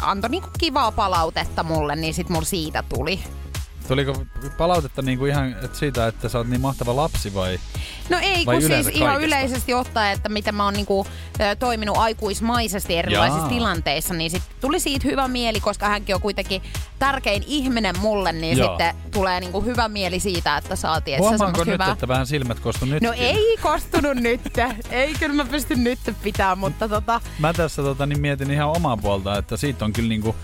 [0.00, 3.20] antoi niinku kivaa palautetta mulle, niin sit mulla siitä tuli.
[3.88, 4.24] Tuliko
[4.58, 7.58] palautetta niin kuin ihan että siitä, että sä oot niin mahtava lapsi vai?
[8.10, 9.26] No ei, Vai kun siis yleensä ihan kaikesta?
[9.26, 11.06] yleisesti ottaen, että miten mä oon niinku,
[11.58, 13.48] toiminut aikuismaisesti erilaisissa Jaa.
[13.48, 16.62] tilanteissa, niin sit tuli siitä hyvä mieli, koska hänkin on kuitenkin
[16.98, 18.68] tärkein ihminen mulle, niin Joo.
[18.68, 21.92] sitten tulee niinku hyvä mieli siitä, että saatiin Huomaanko nyt, hyvää.
[21.92, 23.02] että vähän silmät kostu nyt?
[23.02, 24.40] No ei kostunut nyt.
[24.90, 27.20] Ei kyllä mä pystyn nyt pitää, mutta tota...
[27.38, 30.36] Mä tässä tota, niin mietin ihan omaa puolta, että siitä on kyllä niinku,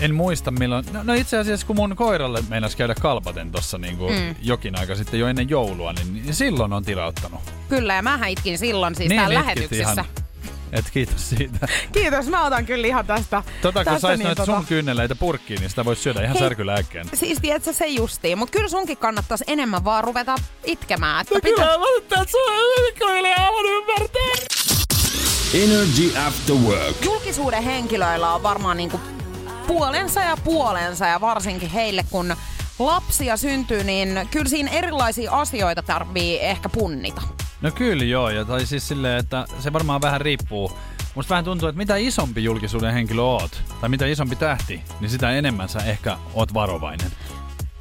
[0.00, 4.08] en muista milloin, no, no itse asiassa kun mun koiralle meinas käydä kalpaten tossa niinku
[4.08, 4.34] mm.
[4.42, 7.40] jokin aika sitten jo ennen joulua, niin, niin silloin on tirauttanut.
[7.68, 9.92] Kyllä, ja mähän itkin silloin siis niin täällä itkit lähetyksessä.
[9.92, 10.26] Ihan,
[10.72, 11.68] et kiitos siitä.
[11.92, 13.42] Kiitos, mä otan kyllä ihan tästä.
[13.62, 16.32] Tota, kun tästä sais niin, noita tota- sun kyyneleitä purkkiin, niin sitä voisi syödä ihan
[16.32, 16.40] Hei.
[16.40, 17.06] särkylääkkeen.
[17.14, 21.20] Siis tiedätkö se justiin, mutta kyllä sunkin kannattaisi enemmän vaan ruveta itkemään.
[21.20, 21.64] Että No pitää...
[21.64, 24.46] kyllä, mä nyt että sun aivan ymmärtää.
[25.54, 27.04] Energy After Work.
[27.04, 29.00] Julkisuuden henkilöillä on varmaan niinku
[29.66, 32.36] puolensa ja puolensa ja varsinkin heille kun
[32.78, 37.22] lapsia syntyy, niin kyllä siinä erilaisia asioita tarvii ehkä punnita.
[37.60, 40.72] No kyllä joo, ja tai siis silleen, että se varmaan vähän riippuu.
[41.14, 45.30] Musta vähän tuntuu, että mitä isompi julkisuuden henkilö oot, tai mitä isompi tähti, niin sitä
[45.30, 47.10] enemmän sä ehkä oot varovainen.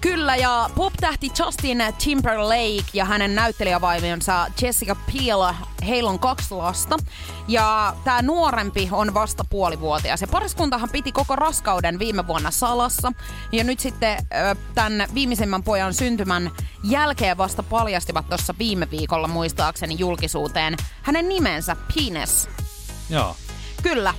[0.06, 5.54] Kyllä, ja pop-tähti Justin Timberlake ja hänen näyttelijävaimonsa Jessica Biel,
[5.88, 6.98] heillä on kaksi lasta.
[7.48, 10.22] Ja tämä nuorempi on vasta puolivuotias.
[10.22, 13.12] Ja pariskuntahan piti koko raskauden viime vuonna salassa.
[13.52, 14.18] Ja nyt sitten
[14.76, 16.52] tämän viimeisimmän pojan syntymän
[16.84, 22.50] jälkeen vasta paljastivat tuossa viime viikolla muistaakseni julkisuuteen hänen nimensä Penis.
[23.10, 23.36] Joo.
[23.84, 24.14] Kyllä.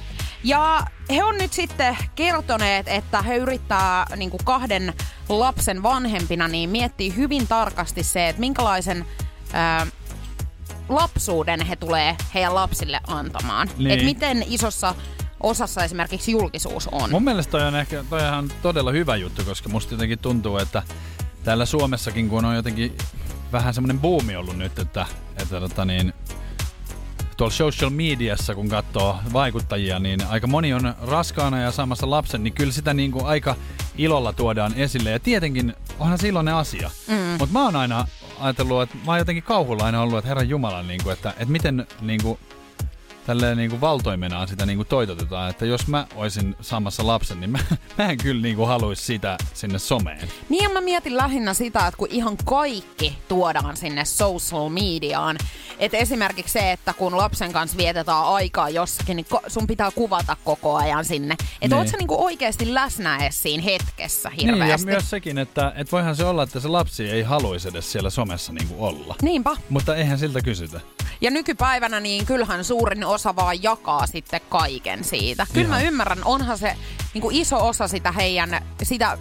[0.47, 4.95] Ja he on nyt sitten kertoneet, että he yrittää niin kuin kahden
[5.29, 9.07] lapsen vanhempina niin miettii hyvin tarkasti se, että minkälaisen
[9.53, 9.87] ää,
[10.89, 13.71] lapsuuden he tulee heidän lapsille antamaan.
[13.79, 13.91] Niin.
[13.91, 14.95] Että miten isossa
[15.41, 17.11] osassa esimerkiksi julkisuus on.
[17.11, 20.59] Mun mielestä toi on ehkä toi on ihan todella hyvä juttu, koska musta jotenkin tuntuu,
[20.59, 20.83] että
[21.45, 22.97] täällä Suomessakin, kun on jotenkin
[23.53, 25.07] vähän semmoinen buumi ollut nyt, että,
[25.37, 26.15] että tota niin,
[27.37, 32.55] tuolla social mediassa, kun katsoo vaikuttajia, niin aika moni on raskaana ja saamassa lapsen, niin
[32.55, 33.55] kyllä sitä niin kuin aika
[33.99, 35.11] ilolla tuodaan esille.
[35.11, 36.91] Ja tietenkin onhan silloin asia.
[37.09, 37.15] Mm.
[37.15, 38.07] Mutta mä oon aina
[38.41, 41.53] ajatellut, että mä oon jotenkin kauhulla aina ollut, että Herran Jumala, niin kuin, että, että
[41.53, 42.39] miten niin kuin,
[43.27, 47.51] tälleen niin kuin valtoimenaan sitä niin kuin toitotetaan, että jos mä olisin saamassa lapsen, niin
[47.51, 47.59] mä,
[47.99, 50.29] mä en kyllä niin kuin haluaisi sitä sinne someen.
[50.49, 55.37] Niin ja mä mietin lähinnä sitä, että kun ihan kaikki tuodaan sinne social mediaan,
[55.79, 60.77] että esimerkiksi se, että kun lapsen kanssa vietetään aikaa jossakin, niin sun pitää kuvata koko
[60.77, 61.33] ajan sinne.
[61.33, 61.75] Että niin.
[61.75, 64.61] oot sä niinku oikeasti läsnä edes siinä hetkessä hirveästi.
[64.61, 67.93] Niin, ja myös sekin, että, että voihan se olla, että se lapsi ei haluaisi edes
[67.93, 69.15] siellä somessa niinku olla.
[69.23, 69.57] Niinpä.
[69.69, 70.81] Mutta eihän siltä kysytä.
[71.21, 75.47] Ja nykypäivänä niin kyllähän suurin osa vaan jakaa sitten kaiken siitä.
[75.53, 75.81] Kyllä Ihan.
[75.81, 76.77] mä ymmärrän, onhan se
[77.15, 79.19] niin kuin iso osa sitä heidän, sitä,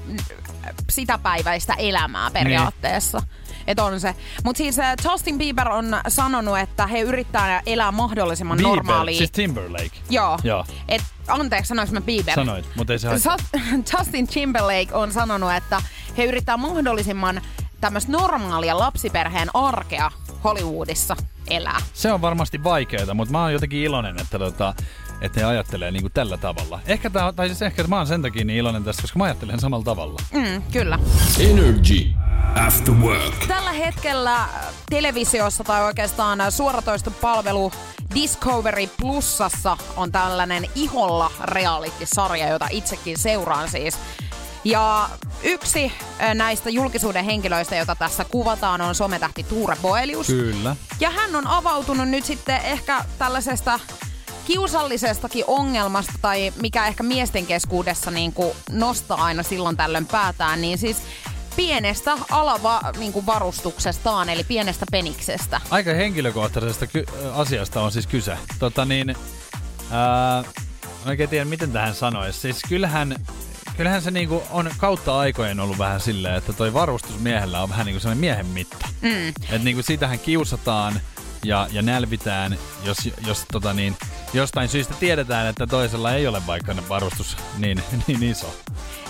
[0.89, 3.17] sitä päiväistä elämää periaatteessa.
[3.17, 3.45] Niin.
[3.67, 4.15] Että on se.
[4.43, 9.17] Mutta siis äh, Justin Bieber on sanonut, että he yrittää elää mahdollisimman Bieber, normaalia.
[9.17, 9.91] siis Timberlake.
[10.09, 10.39] Joo.
[10.43, 10.65] Joo.
[10.87, 12.35] Et, anteeksi, sanoinko mä Bieber?
[12.35, 13.37] Sanoit, mutta ei se haittaa.
[13.99, 15.81] Justin Timberlake on sanonut, että
[16.17, 17.41] he yrittää mahdollisimman
[17.81, 20.11] tämmöistä normaalia lapsiperheen arkea
[20.45, 21.15] Hollywoodissa
[21.49, 21.81] elää.
[21.93, 24.73] Se on varmasti vaikeaa, mutta mä oon jotenkin iloinen, että, tota,
[25.21, 26.79] että he ajattelee niin kuin tällä tavalla.
[26.85, 29.59] Ehkä tää, tai siis ehkä mä oon sen takia niin iloinen tästä, koska mä ajattelen
[29.59, 30.21] samalla tavalla.
[30.33, 30.99] Mm, kyllä.
[31.39, 32.09] Energy
[32.67, 33.47] After Work.
[33.47, 34.37] Tällä hetkellä
[34.89, 37.71] televisiossa tai oikeastaan suoratoistopalvelu
[38.15, 43.97] Discovery Plusassa on tällainen iholla reality-sarja, jota itsekin seuraan siis.
[44.65, 45.09] Ja
[45.43, 45.91] yksi
[46.33, 50.27] näistä julkisuuden henkilöistä, jota tässä kuvataan, on sometähti Tuure Boelius.
[50.27, 50.75] Kyllä.
[50.99, 53.79] Ja hän on avautunut nyt sitten ehkä tällaisesta
[54.47, 60.77] kiusallisestakin ongelmasta, tai mikä ehkä miesten keskuudessa niin kuin nostaa aina silloin tällöin päätään, niin
[60.77, 60.97] siis
[61.55, 65.61] pienestä alavarustuksestaan, niin eli pienestä peniksestä.
[65.69, 68.37] Aika henkilökohtaisesta ky- asiasta on siis kyse.
[68.59, 69.15] Tota niin,
[69.91, 70.43] ää,
[71.05, 72.39] oikein tiedä miten tähän sanoisi.
[72.39, 73.15] Siis kyllähän
[73.77, 77.99] kyllähän se niinku on kautta aikojen ollut vähän silleen, että toi varustusmiehellä on vähän niinku
[77.99, 78.87] sellainen miehen mitta.
[79.01, 79.27] Mm.
[79.27, 80.99] Että niinku sitähän kiusataan
[81.43, 83.95] ja, ja nälvitään, jos, jos tota niin,
[84.33, 88.55] jostain syystä tiedetään, että toisella ei ole vaikka varustus niin, niin iso.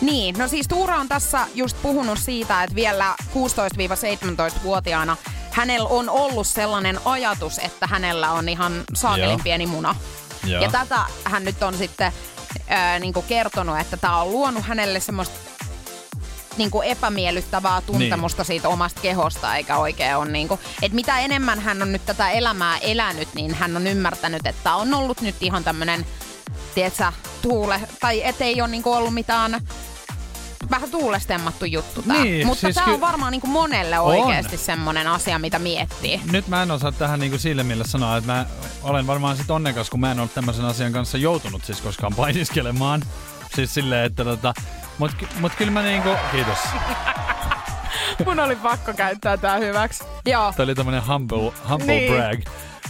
[0.02, 5.18] Niin, no siis Tuura on tässä just puhunut siitä, että vielä 16-17-vuotiaana
[5.52, 9.96] hänellä on ollut sellainen ajatus, että hänellä on ihan saakelin pieni muna.
[10.46, 10.64] Joo.
[10.64, 12.12] Ja tätä hän nyt on sitten
[12.68, 15.40] ää, niin kuin kertonut, että tämä on luonut hänelle semmoista
[16.58, 18.48] niin kuin epämiellyttävää tuntemusta niin.
[18.48, 22.30] siitä omasta kehosta, eikä oikein ole niin kuin, että mitä enemmän hän on nyt tätä
[22.30, 26.06] elämää elänyt, niin hän on ymmärtänyt, että on ollut nyt ihan tämmöinen,
[26.76, 29.62] tietsä, tuule, tai ettei ole niin kuin ollut mitään
[30.72, 32.24] vähän tuulestemmattu juttu tää.
[32.24, 36.22] Niin, Mutta siis tämä ky- on varmaan niinku monelle oikeasti semmonen asia, mitä miettii.
[36.32, 38.46] Nyt mä en osaa tähän niinku sille millä sanoa, että mä
[38.84, 43.02] olen varmaan sit onnekas, kun mä en ole tämmöisen asian kanssa joutunut siis koskaan painiskelemaan.
[43.56, 44.54] Siis silleen, että tota,
[44.98, 46.58] mut, mut kyllä mä niinku, kiitos.
[48.26, 50.04] Mun oli pakko käyttää tää hyväksi.
[50.26, 50.54] Joo.
[50.58, 52.14] Tää oli tämmönen humble, humble Niin.
[52.14, 52.40] brag.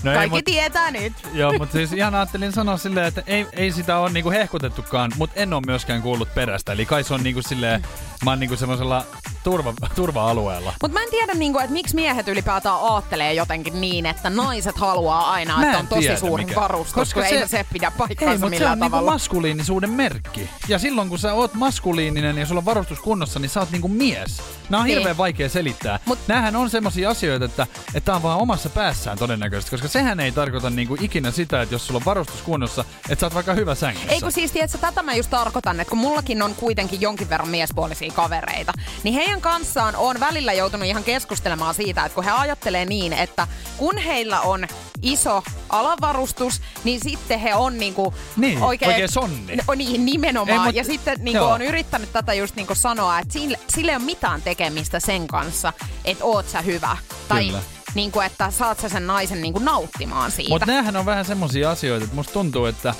[0.03, 1.13] No Kaikki ei, mut, tietää nyt.
[1.33, 5.39] joo, mutta siis ihan ajattelin sanoa silleen, että ei, ei sitä ole niinku hehkutettukaan, mutta
[5.39, 6.71] en ole myöskään kuullut perästä.
[6.71, 7.81] Eli kai se on niinku silleen,
[8.25, 9.03] mä oon niinku semmoisella
[9.43, 10.73] turva, turva-alueella.
[10.81, 15.31] Mutta mä en tiedä, niinku, että miksi miehet ylipäätään aattelee jotenkin niin, että naiset haluaa
[15.31, 16.61] aina, Mä että on tosi tiedä, suuri mikä.
[16.61, 19.11] varustus, Koska se- ei se pidä Ei, paikkaansa mutta se millään on niinku tavalla.
[19.11, 20.49] maskuliinisuuden merkki.
[20.67, 23.87] Ja silloin kun sä oot maskuliininen ja sulla on varustus kunnossa, niin sä oot niinku
[23.87, 24.41] mies.
[24.69, 24.97] Nämä on Niin.
[24.97, 25.99] hirveän vaikea selittää.
[26.05, 27.67] Mut- Nämähän on semmosia asioita, että
[28.05, 31.87] tämä on vaan omassa päässään todennäköisesti, koska sehän ei tarkoita niinku ikinä sitä, että jos
[31.87, 34.09] sulla on varustus kunnossa, että sä oot vaikka hyvä sängyssä.
[34.11, 37.49] Ei kun siis, tiedätkö, tätä mä just tarkoitan, että kun mullakin on kuitenkin jonkin verran
[37.49, 42.85] miespuolisia kavereita, niin heidän kanssaan on välillä joutunut ihan keskustelemaan siitä, että kun he ajattelee
[42.85, 44.67] niin, että kun heillä on
[45.01, 49.55] iso alavarustus, niin sitten he on niinku Niin, oikein, oikein sonni.
[49.55, 50.59] No, niin, nimenomaan.
[50.59, 51.51] Ei, mut- ja sitten niinku joo.
[51.51, 55.73] on yrittänyt tätä just niinku sanoa, että sille, sille ei ole mitään tekemistä sen kanssa,
[56.05, 56.97] että oot sä hyvä.
[57.27, 57.59] Tai Kyllä.
[57.95, 60.49] Niinku, että saat sä sen naisen niinku nauttimaan siitä.
[60.49, 62.95] Mutta näähän on vähän semmosia asioita, että musta tuntuu, että,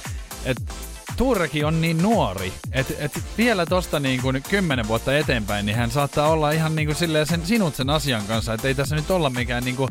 [0.46, 0.64] että
[1.18, 5.92] Tuurekin on niin nuori, että, että vielä tosta niin kuin kymmenen vuotta eteenpäin, niin hän
[5.92, 9.12] saattaa olla ihan niin kuin silleen sen, sinut sen asian kanssa, että ei tässä nyt
[9.12, 9.90] olla mikään niin kuin,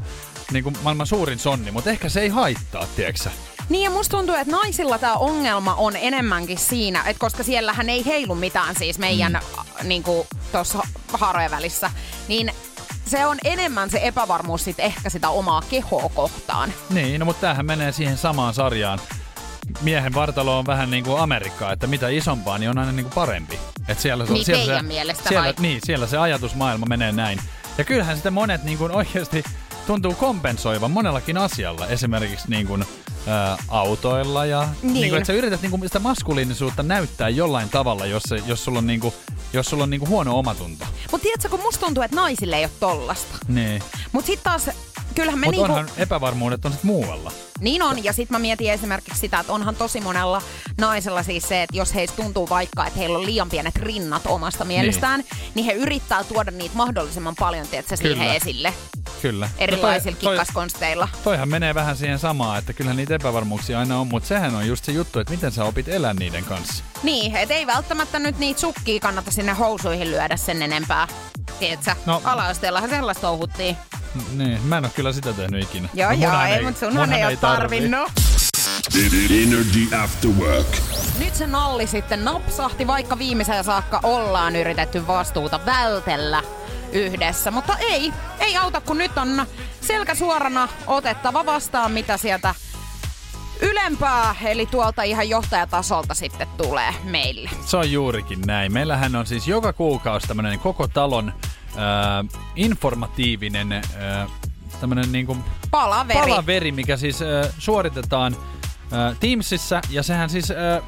[0.52, 3.30] niin kuin maailman suurin sonni, mutta ehkä se ei haittaa, tiedätkö
[3.68, 8.04] Niin ja musta tuntuu, että naisilla tämä ongelma on enemmänkin siinä, että koska siellähän ei
[8.06, 9.88] heilu mitään siis meidän mm.
[9.88, 11.90] niinku, tuossa haarojen välissä,
[12.28, 12.52] niin
[13.06, 16.72] se on enemmän se epävarmuus sit ehkä sitä omaa kehoa kohtaan.
[16.90, 18.98] Niin, no mutta tämähän menee siihen samaan sarjaan.
[19.80, 23.14] Miehen vartalo on vähän niin kuin Amerikkaa, että mitä isompaa, niin on aina niin kuin
[23.14, 23.58] parempi.
[23.88, 25.54] Et siellä, se- Niin siellä teidän se, mielestä siellä, vai?
[25.58, 27.40] Niin, siellä se ajatusmaailma menee näin.
[27.78, 29.44] Ja kyllähän sitä monet niin kuin oikeasti
[29.86, 31.86] tuntuu kompensoivan monellakin asialla.
[31.86, 32.86] Esimerkiksi niin kuin, ä,
[33.68, 34.94] autoilla ja Niin.
[34.94, 38.64] niin kuin, että sä yrität niin kuin sitä maskuliinisuutta näyttää jollain tavalla, jos, se, jos
[38.64, 39.14] sulla on, niin kuin,
[39.54, 40.84] jos sulla on niin kuin huono omatunto.
[41.12, 43.38] Mutta tiedätkö, kun musta tuntuu, että naisille ei ole tollasta.
[43.48, 43.82] Niin.
[44.12, 44.70] Mutta sitten taas,
[45.14, 45.72] kyllähän me Mutta niinku...
[45.72, 47.32] onhan epävarmuudet on sitten muualla.
[47.60, 50.42] Niin on, ja sitten mä mietin esimerkiksi sitä, että onhan tosi monella
[50.78, 54.64] naisella siis se, että jos heistä tuntuu vaikka, että heillä on liian pienet rinnat omasta
[54.64, 58.34] mielestään, niin, niin he yrittää tuoda niitä mahdollisimman paljon, tiedätkö, siihen Kyllä.
[58.34, 58.74] esille
[59.22, 59.50] Kyllä.
[59.58, 61.08] erilaisilla No toi- toi- kikkaskonsteilla.
[61.24, 64.84] Toihan menee vähän siihen samaan, että kyllähän niitä epävarmuuksia aina on, mutta sehän on just
[64.84, 66.84] se juttu, että miten sä opit elää niiden kanssa.
[67.02, 71.08] Niin, et ei välttämättä nyt niitä sukkia kannata sinne housuihin lyödä sen enempää.
[71.58, 72.12] Tiedätkö, No.
[72.12, 72.22] no.
[72.24, 73.76] ala-asteellahan sellaista touhuttiin.
[74.36, 75.88] Niin, mä en ole kyllä sitä tehnyt ikinä.
[75.94, 77.36] Joo, No joo, munhan ei, mutta sunhan ei ole.
[77.46, 78.12] Tarvinnut.
[79.42, 80.66] Energy After Work.
[81.18, 86.42] Nyt se nalli sitten napsahti, vaikka viimeiseen saakka ollaan yritetty vastuuta vältellä
[86.92, 87.50] yhdessä.
[87.50, 89.46] Mutta ei, ei auta, kun nyt on
[89.80, 92.54] selkä suorana otettava vastaan, mitä sieltä
[93.62, 97.50] ylempää, eli tuolta ihan johtajatasolta sitten tulee meille.
[97.64, 98.72] Se on juurikin näin.
[98.72, 103.82] Meillähän on siis joka kuukausi tämmönen koko talon äh, informatiivinen äh,
[104.84, 105.36] tämmönen niinku
[105.70, 106.20] Palaveri.
[106.20, 108.36] palaveri, mikä siis äh, suoritetaan
[108.92, 110.82] äh, Teamsissa ja sehän siis äh,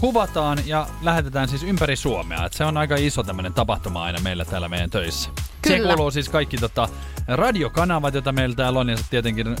[0.00, 2.46] kuvataan ja lähetetään siis ympäri Suomea.
[2.46, 5.30] Et se on aika iso tämmöinen tapahtuma aina meillä täällä meidän töissä.
[5.64, 5.94] Siihen Kyllä.
[5.94, 6.88] kuuluu siis kaikki tota,
[7.28, 9.56] radiokanavat, joita meillä täällä on, ja tietenkin äh,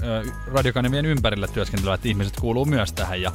[0.54, 3.22] radiokanavien ympärillä työskentelevät ihmiset kuuluu myös tähän.
[3.22, 3.32] Ja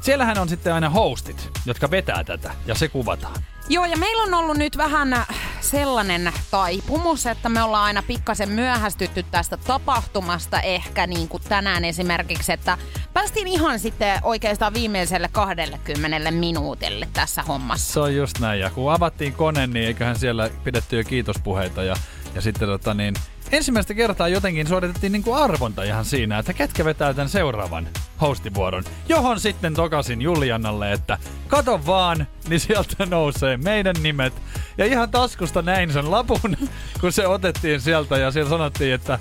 [0.00, 3.42] siellähän on sitten aina hostit, jotka vetää tätä, ja se kuvataan.
[3.68, 5.26] Joo, ja meillä on ollut nyt vähän
[5.60, 12.52] sellainen taipumus, että me ollaan aina pikkasen myöhästytty tästä tapahtumasta ehkä niin kuin tänään esimerkiksi,
[12.52, 12.78] että
[13.12, 17.92] päästiin ihan sitten oikeastaan viimeiselle 20 minuutille tässä hommassa.
[17.92, 21.96] Se on just näin, ja kun avattiin kone, niin eiköhän siellä pidetty jo kiitospuheita, ja,
[22.34, 23.14] ja sitten tota niin,
[23.52, 27.88] ensimmäistä kertaa jotenkin suoritettiin niinku arvonta ihan siinä, että ketkä vetää tämän seuraavan
[28.20, 34.32] hostivuoron, johon sitten tokasin Juliannalle, että kato vaan, niin sieltä nousee meidän nimet.
[34.78, 36.56] Ja ihan taskusta näin sen lapun,
[37.00, 39.18] kun se otettiin sieltä ja siellä sanottiin, että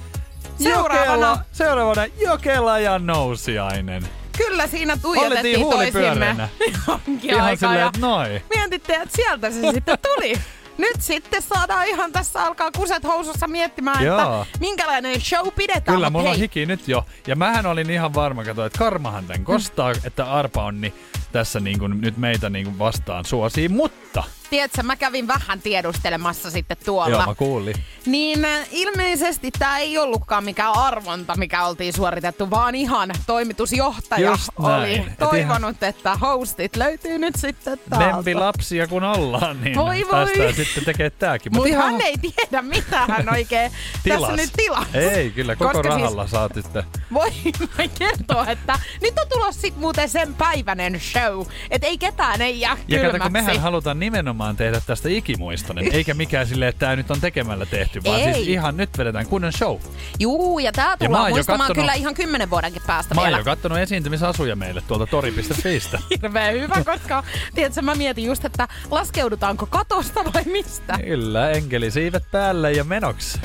[0.63, 1.05] Seuraavana.
[1.05, 4.03] Jokela, seuraavana Jokela ja Nousiainen.
[4.38, 6.35] Kyllä siinä tuijotettiin toisimme
[6.88, 8.41] jonkin Ihan aikaa silleen, ja noi.
[8.55, 10.33] mietitte, että sieltä se sitten tuli.
[10.77, 14.19] Nyt sitten saadaan ihan tässä alkaa kuset housussa miettimään, Joo.
[14.19, 15.95] että minkälainen show pidetään.
[15.95, 17.05] Kyllä, mulla on hei, hiki nyt jo.
[17.27, 20.93] Ja mähän olin ihan varma, kato, että karmahan tän kostaa, että Arpa onni
[21.36, 24.24] tässä niin kuin, nyt meitä niin kuin vastaan suosii, mutta...
[24.50, 27.10] Tiedätkö, mä kävin vähän tiedustelemassa sitten tuolla.
[27.10, 27.76] Joo, mä kuulin.
[28.06, 34.50] Niin äh, ilmeisesti tämä ei ollutkaan mikään arvonta, mikä oltiin suoritettu, vaan ihan toimitusjohtaja Just
[34.60, 34.82] näin.
[34.82, 38.15] oli Et toivonut, että hostit löytyy nyt sitten täältä.
[38.15, 40.12] Lempilapsia kun ollaan, niin Voi voi.
[40.12, 41.52] päästään sitten tekemään tääkin.
[41.56, 44.36] Mut Mutta hän ei tiedä, mitä hän oikein tässä tilas.
[44.36, 44.98] nyt tilasi.
[44.98, 46.84] Ei, kyllä, koko Koska siis- rahalla saat sitten.
[47.13, 47.32] Voi
[47.78, 51.24] mä kertoa, että nyt on tulossa sit muuten sen päiväinen show,
[51.71, 56.13] että ei ketään ei jää Ja kato, kun mehän halutaan nimenomaan tehdä tästä ikimuistoinen, eikä
[56.13, 58.33] mikään silleen, että tämä nyt on tekemällä tehty, vaan Ei.
[58.33, 59.77] siis ihan nyt vedetään kunnon show.
[60.19, 63.21] Juu, ja tää mä oon tullaan jo muistamaan kattonut- kyllä ihan kymmenen vuodenkin päästä Mä
[63.21, 63.38] oon vielä.
[63.38, 65.99] jo kattonut esiintymisasuja meille tuolta tori.fiistä.
[66.11, 67.23] Hirveän hyvä, koska
[67.55, 70.97] tiedätkö, mä mietin just, että laskeudutaanko katosta vai mistä?
[71.05, 73.39] Kyllä, enkelisiivet päälle ja menoksi.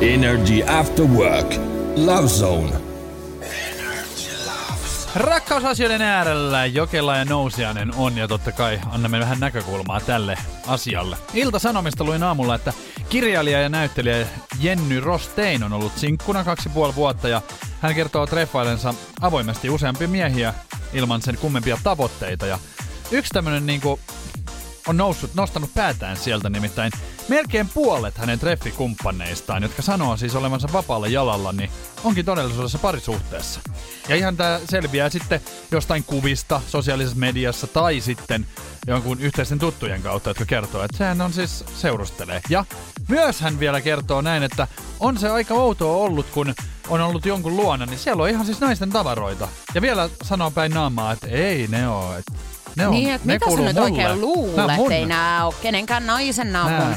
[0.00, 1.54] Energy After Work.
[1.96, 2.87] Love Zone.
[5.14, 11.16] Rakkausasioiden äärellä Jokela ja Nousiainen on ja totta kai annamme vähän näkökulmaa tälle asialle.
[11.34, 12.72] Ilta-Sanomista luin aamulla, että
[13.08, 14.26] kirjailija ja näyttelijä
[14.60, 17.42] Jenny Rostein on ollut sinkkuna kaksi puoli vuotta ja
[17.80, 20.54] hän kertoo treffailensa avoimesti useampia miehiä
[20.92, 22.46] ilman sen kummempia tavoitteita.
[22.46, 22.58] Ja
[23.10, 24.00] yksi tämmönen niinku
[24.88, 26.92] on noussut, nostanut päätään sieltä nimittäin
[27.28, 31.70] melkein puolet hänen treffikumppaneistaan, jotka sanoo siis olevansa vapaalla jalalla, niin
[32.04, 33.60] onkin todellisuudessa parisuhteessa.
[34.08, 38.46] Ja ihan tämä selviää sitten jostain kuvista sosiaalisessa mediassa tai sitten
[38.86, 42.40] jonkun yhteisten tuttujen kautta, jotka kertoo, että sehän on siis seurustelee.
[42.48, 42.64] Ja
[43.08, 44.68] myös hän vielä kertoo näin, että
[45.00, 46.54] on se aika outoa ollut, kun
[46.88, 49.48] on ollut jonkun luona, niin siellä on ihan siis naisten tavaroita.
[49.74, 52.32] Ja vielä sanoo päin naamaa, että ei ne oo, että
[52.78, 53.80] ne on, Niin, että mitä sä nyt mulle.
[53.80, 56.84] oikein luulet, ei nää ole kenenkään naisen nää on Nää.
[56.84, 56.94] mun.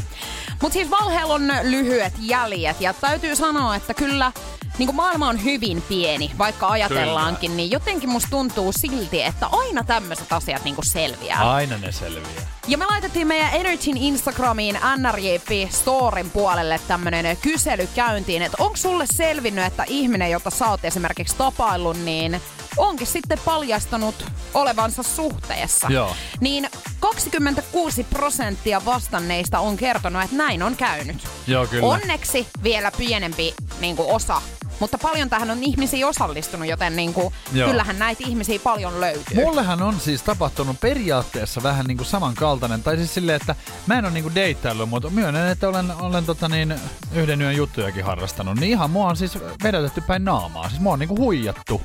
[0.61, 4.31] Mut siis valheella on lyhyet jäljet ja täytyy sanoa, että kyllä
[4.77, 9.83] niin kuin maailma on hyvin pieni, vaikka ajatellaankin, niin jotenkin musta tuntuu silti, että aina
[9.83, 11.51] tämmöiset asiat niin kuin selviää.
[11.53, 12.47] Aina ne selviää.
[12.67, 19.05] Ja me laitettiin meidän Energyn Instagramiin NRJP Storin puolelle tämmönen kysely käyntiin, että onko sulle
[19.13, 22.41] selvinnyt, että ihminen, jota sä oot esimerkiksi tapaillut, niin
[22.77, 25.87] onkin sitten paljastanut olevansa suhteessa.
[25.89, 26.15] Joo.
[26.39, 31.27] Niin 26 prosenttia vastanneista on kertonut, että näin on käynyt.
[31.47, 31.87] Joo, kyllä.
[31.87, 34.41] Onneksi vielä pienempi niin kuin osa.
[34.79, 37.69] Mutta paljon tähän on ihmisiä osallistunut, joten niin kuin, Joo.
[37.69, 39.43] kyllähän näitä ihmisiä paljon löytyy.
[39.45, 43.55] Mullehan on siis tapahtunut periaatteessa vähän niinku samankaltainen, tai siis silleen, että
[43.87, 46.75] mä en ole niinku deittaillut, mutta myönnän, että olen, olen tota niin,
[47.13, 50.69] yhden yön juttujakin harrastanut, niin ihan mua on siis vedätetty päin naamaa.
[50.69, 51.81] Siis mua on niinku huijattu,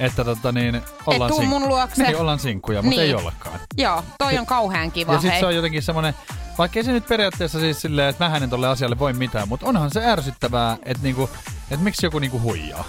[0.00, 2.02] että tota niin, ollaan, tuu mun luokse.
[2.02, 3.08] niin, ollaan sinkkuja, mutta Niin.
[3.08, 3.60] ei olekaan.
[3.76, 5.12] Joo, toi on kauhean kiva.
[5.12, 5.40] Ja sit hei.
[5.40, 6.14] se on jotenkin semmonen,
[6.58, 9.66] vaikka ei se nyt periaatteessa siis silleen, että mä hänen tolle asialle voi mitään, mutta
[9.66, 11.30] onhan se ärsyttävää, että niinku,
[11.70, 12.84] että miksi joku niinku huijaa.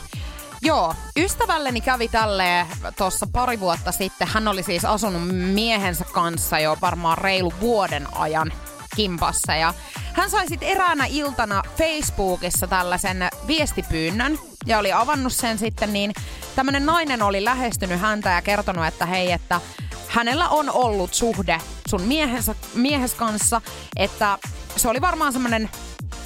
[0.61, 2.65] Joo, ystävälleni kävi tälleen
[2.97, 4.27] tuossa pari vuotta sitten.
[4.27, 5.21] Hän oli siis asunut
[5.53, 8.51] miehensä kanssa jo varmaan reilu vuoden ajan
[8.95, 9.55] kimpassa.
[9.55, 9.73] Ja
[10.13, 16.13] hän sai sitten eräänä iltana Facebookissa tällaisen viestipyynnön ja oli avannut sen sitten, niin
[16.55, 19.61] tämmönen nainen oli lähestynyt häntä ja kertonut, että hei, että
[20.07, 23.61] hänellä on ollut suhde sun miehensä, miehes kanssa,
[23.95, 24.37] että
[24.75, 25.69] se oli varmaan semmoinen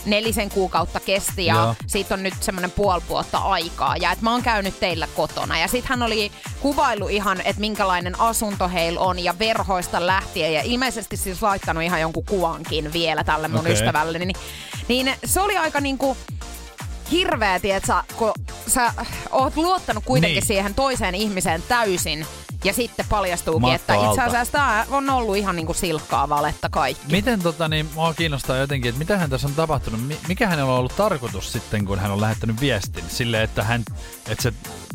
[0.06, 1.76] nelisen kuukautta kesti ja Joo.
[1.88, 5.60] siitä on nyt semmoinen puoli vuotta aikaa ja että mä oon käynyt teillä kotona.
[5.60, 10.62] Ja sitten hän oli kuvailu ihan, että minkälainen asunto heillä on ja verhoista lähtien ja
[10.62, 13.74] ilmeisesti siis laittanut ihan jonkun kuvankin vielä tälle mun Okei.
[13.74, 14.20] ystävälle.
[14.20, 14.36] Niin,
[14.88, 16.18] niin se oli aika niinku
[17.14, 18.32] hirveä, tietsä, kun
[18.68, 18.94] sä
[19.32, 20.42] oot luottanut kuitenkin Niin.
[20.42, 20.48] niin.
[20.48, 22.26] siihen toiseen ihmiseen täysin
[22.64, 27.12] ja sitten paljastuukin, Matto että itse asiassa tämä on ollut ihan niinku silkkaa valetta kaikki.
[27.12, 30.72] Miten tota, niin, mua kiinnostaa jotenkin, että mitä hän tässä on tapahtunut, Mi- mikä hänellä
[30.74, 33.84] on ollut tarkoitus sitten, kun hän on lähettänyt viestin sille, että hän,
[34.30, 34.54] että se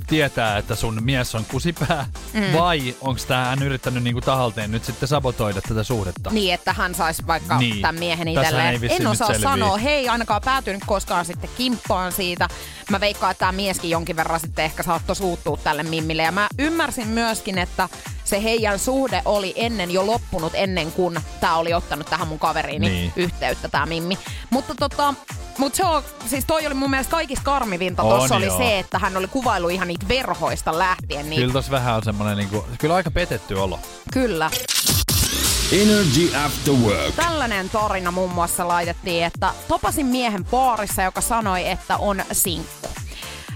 [0.09, 2.59] tietää, että sun mies on kusipää, mm.
[2.59, 6.31] vai onko tämä hän yrittänyt niinku tahalteen nyt sitten sabotoida tätä suhdetta?
[6.31, 7.83] Niin, että hän saisi vaikka Niin.
[7.83, 8.81] tämän miehen itselleen.
[8.91, 12.49] En osaa sanoa, hei ainakaan päätynyt koskaan sitten kimppaan siitä.
[12.91, 16.23] Mä veikkaan, että tämä mieskin jonkin verran sitten ehkä saattoi suuttua tälle mimmille.
[16.23, 17.89] Ja mä ymmärsin myöskin, että
[18.25, 22.89] se heidän suhde oli ennen jo loppunut, ennen kuin tämä oli ottanut tähän mun kaveriini
[22.89, 23.13] niin.
[23.17, 24.19] yhteyttä, tämä mimmi.
[24.51, 25.15] Mutta tota,
[25.59, 28.59] mut se on, siis toi oli mun mielestä kaikista karmivinta On tossa oli joo.
[28.59, 31.31] se, että hän oli kuvailu ihan niitä verhoista lähtien.
[31.31, 33.81] Niin Kyllä tossa vähän on semmonen, niinku, kyllä aika petetty olo.
[34.13, 34.51] kyllä.
[35.73, 37.15] Energy After Work.
[37.15, 42.89] Tällainen tarina muun muassa laitettiin, että tapasin miehen baarissa, joka sanoi, että on sinkku.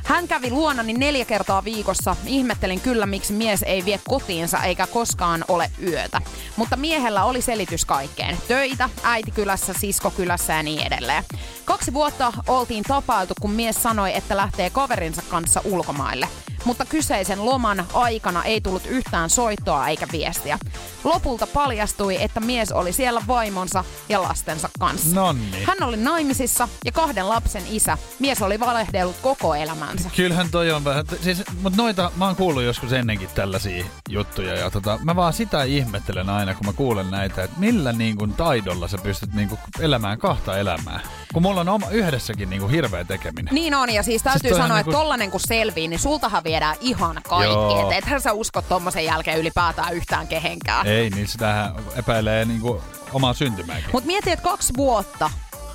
[0.05, 2.17] Hän kävi luonani neljä kertaa viikossa.
[2.27, 6.21] Ihmettelin kyllä, miksi mies ei vie kotiinsa eikä koskaan ole yötä.
[6.57, 8.39] Mutta miehellä oli selitys kaikkeen.
[8.49, 11.25] Töitä, äitikylässä, siskokylässä ja niin edelleen.
[11.65, 16.29] Kaksi vuotta oltiin tapailtu, kun mies sanoi, että lähtee kaverinsa kanssa ulkomaille.
[16.65, 20.59] Mutta kyseisen loman aikana ei tullut yhtään soittoa eikä viestiä.
[21.05, 25.15] Lopulta paljastui, että mies oli siellä vaimonsa ja lastensa kanssa.
[25.15, 25.65] Nonni.
[25.65, 27.99] Hän oli naimisissa ja kahden lapsen isä.
[28.19, 30.11] Mies oli valehdellut koko elämänsä.
[30.17, 34.71] Kyllähän toi on vähän, siis, mutta noita, mä oon kuullut joskus ennenkin tällaisia juttuja ja
[34.71, 38.89] tota, mä vaan sitä ihmettelen aina, kun mä kuulen näitä, että millä niin kuin taidolla
[38.89, 41.01] sä pystyt niin kuin elämään kahta elämää.
[41.33, 43.55] Kun mulla on oma, yhdessäkin niin kuin hirveä tekeminen.
[43.55, 46.77] Niin on, ja siis täytyy Siis sanoa, niinku- että tollanen kun selvii, niin sultahan viedään
[46.81, 47.55] ihan kaikki.
[47.55, 47.91] Joo.
[47.91, 50.87] Et ethän sä usko tommosen jälkeen ylipäätään yhtään kehenkään.
[50.87, 53.91] Ei, niin sitähän epäilee niin kuin omaa syntymääkin.
[53.93, 55.31] Mutta mieti, että kaksi vuotta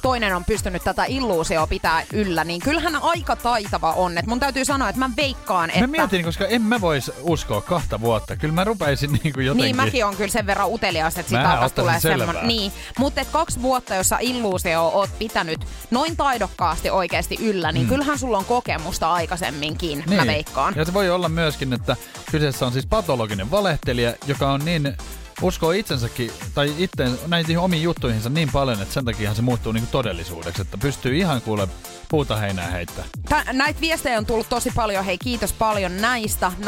[0.07, 4.17] toinen on pystynyt tätä illuusioa pitää yllä, niin kyllähän aika taitava on.
[4.17, 5.81] Et mun täytyy sanoa, että mä veikkaan, että...
[5.81, 8.35] Mä mietin, koska en mä vois uskoa kahta vuotta.
[8.35, 9.65] Kyllä mä rupeisin niinku jotenkin...
[9.65, 12.47] Niin, mäkin on kyllä sen verran utelias, että sitä alkaa tulee semmoinen.
[12.47, 15.59] Niin, mutta et kaksi vuotta, jossa illuusio oot pitänyt
[15.91, 17.89] noin taidokkaasti oikeasti yllä, niin mm.
[17.89, 20.19] kyllähän sulla on kokemusta aikaisemminkin, niin.
[20.19, 20.73] mä veikkaan.
[20.77, 21.95] Ja se voi olla myöskin, että
[22.31, 24.97] kyseessä on siis patologinen valehtelija, joka on niin
[25.41, 29.89] uskoo itsensäkin, tai itteen, näihin omiin juttuihinsa niin paljon, että sen takia se muuttuu niinku
[29.91, 31.67] todellisuudeksi, että pystyy ihan kuule
[32.09, 33.05] puuta heinää heittää.
[33.29, 35.05] Tä, näitä viestejä on tullut tosi paljon.
[35.05, 36.51] Hei, kiitos paljon näistä.
[36.61, 36.65] 050501719.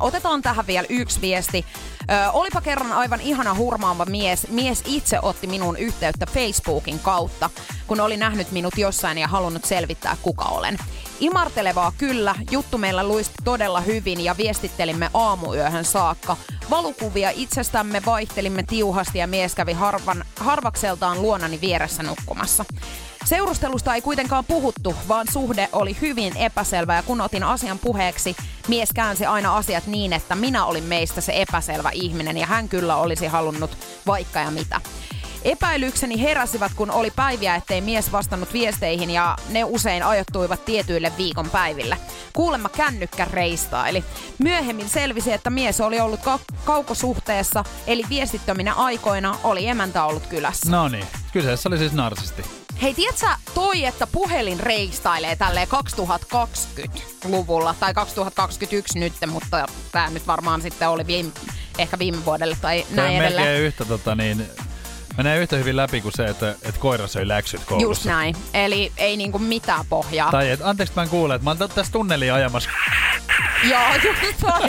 [0.00, 1.64] Otetaan tähän vielä yksi viesti.
[2.10, 4.48] Ö, olipa kerran aivan ihana hurmaava mies.
[4.48, 7.50] Mies itse otti minun yhteyttä Facebookin kautta,
[7.86, 10.78] kun oli nähnyt minut jossain ja halunnut selvittää, kuka olen.
[11.20, 16.36] Imartelevaa kyllä, juttu meillä luisti todella hyvin ja viestittelimme aamuyöhön saakka.
[16.70, 22.55] Valukuvia itsestämme vaihtelimme tiuhasti ja mies kävi harvan, harvakseltaan luonani vieressä nukkumassa.
[23.24, 26.96] Seurustelusta ei kuitenkaan puhuttu, vaan suhde oli hyvin epäselvä.
[26.96, 28.36] Ja kun otin asian puheeksi,
[28.68, 32.36] mies käänsi aina asiat niin, että minä olin meistä se epäselvä ihminen.
[32.36, 34.80] Ja hän kyllä olisi halunnut vaikka ja mitä.
[35.46, 41.50] Epäilykseni heräsivät, kun oli päiviä, ettei mies vastannut viesteihin ja ne usein ajoittuivat tietyille viikon
[41.50, 41.96] päiville.
[42.32, 44.04] Kuulemma kännykkä reistaili.
[44.38, 50.70] Myöhemmin selvisi, että mies oli ollut ka- kaukosuhteessa, eli viestittöminä aikoina oli emäntä ollut kylässä.
[50.70, 52.42] No niin, kyseessä oli siis narsisti.
[52.82, 60.62] Hei, tiedätkö toi, että puhelin reistailee tälleen 2020-luvulla, tai 2021 nyt, mutta tämä nyt varmaan
[60.62, 61.30] sitten oli viime,
[61.78, 63.42] ehkä viime vuodelle tai näin edelleen.
[63.42, 64.46] melkein yhtä tota niin,
[65.16, 67.88] menee yhtä hyvin läpi kuin se, että, että koira söi läksyt koulussa.
[67.90, 68.36] Just näin.
[68.54, 70.30] Eli ei niinku mitään pohjaa.
[70.30, 72.70] Tai et, anteeksi mä en kuule, että mä oon tässä tunnelia ajamassa.
[73.70, 74.62] Joo, just toi.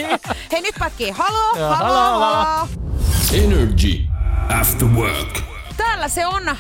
[0.52, 1.12] Hei, nyt pätkii.
[1.12, 2.45] Halo, Joo, halo, halo, halo.
[2.45, 2.68] halo.
[3.34, 4.06] Energy
[4.60, 5.39] After Work.
[5.78, 6.58] Täällä se on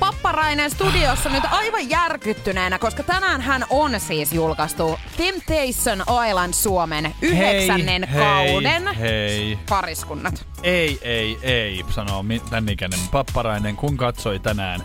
[0.00, 8.08] Papparainen studiossa nyt aivan järkyttyneenä, koska tänään hän on siis julkaistu Temptation Island Suomen yhdeksännen
[8.08, 9.58] hei, kauden hei.
[9.68, 10.46] pariskunnat.
[10.62, 14.80] Ei, ei, ei, sanoo tän ikäinen papparainen, kun katsoi tänään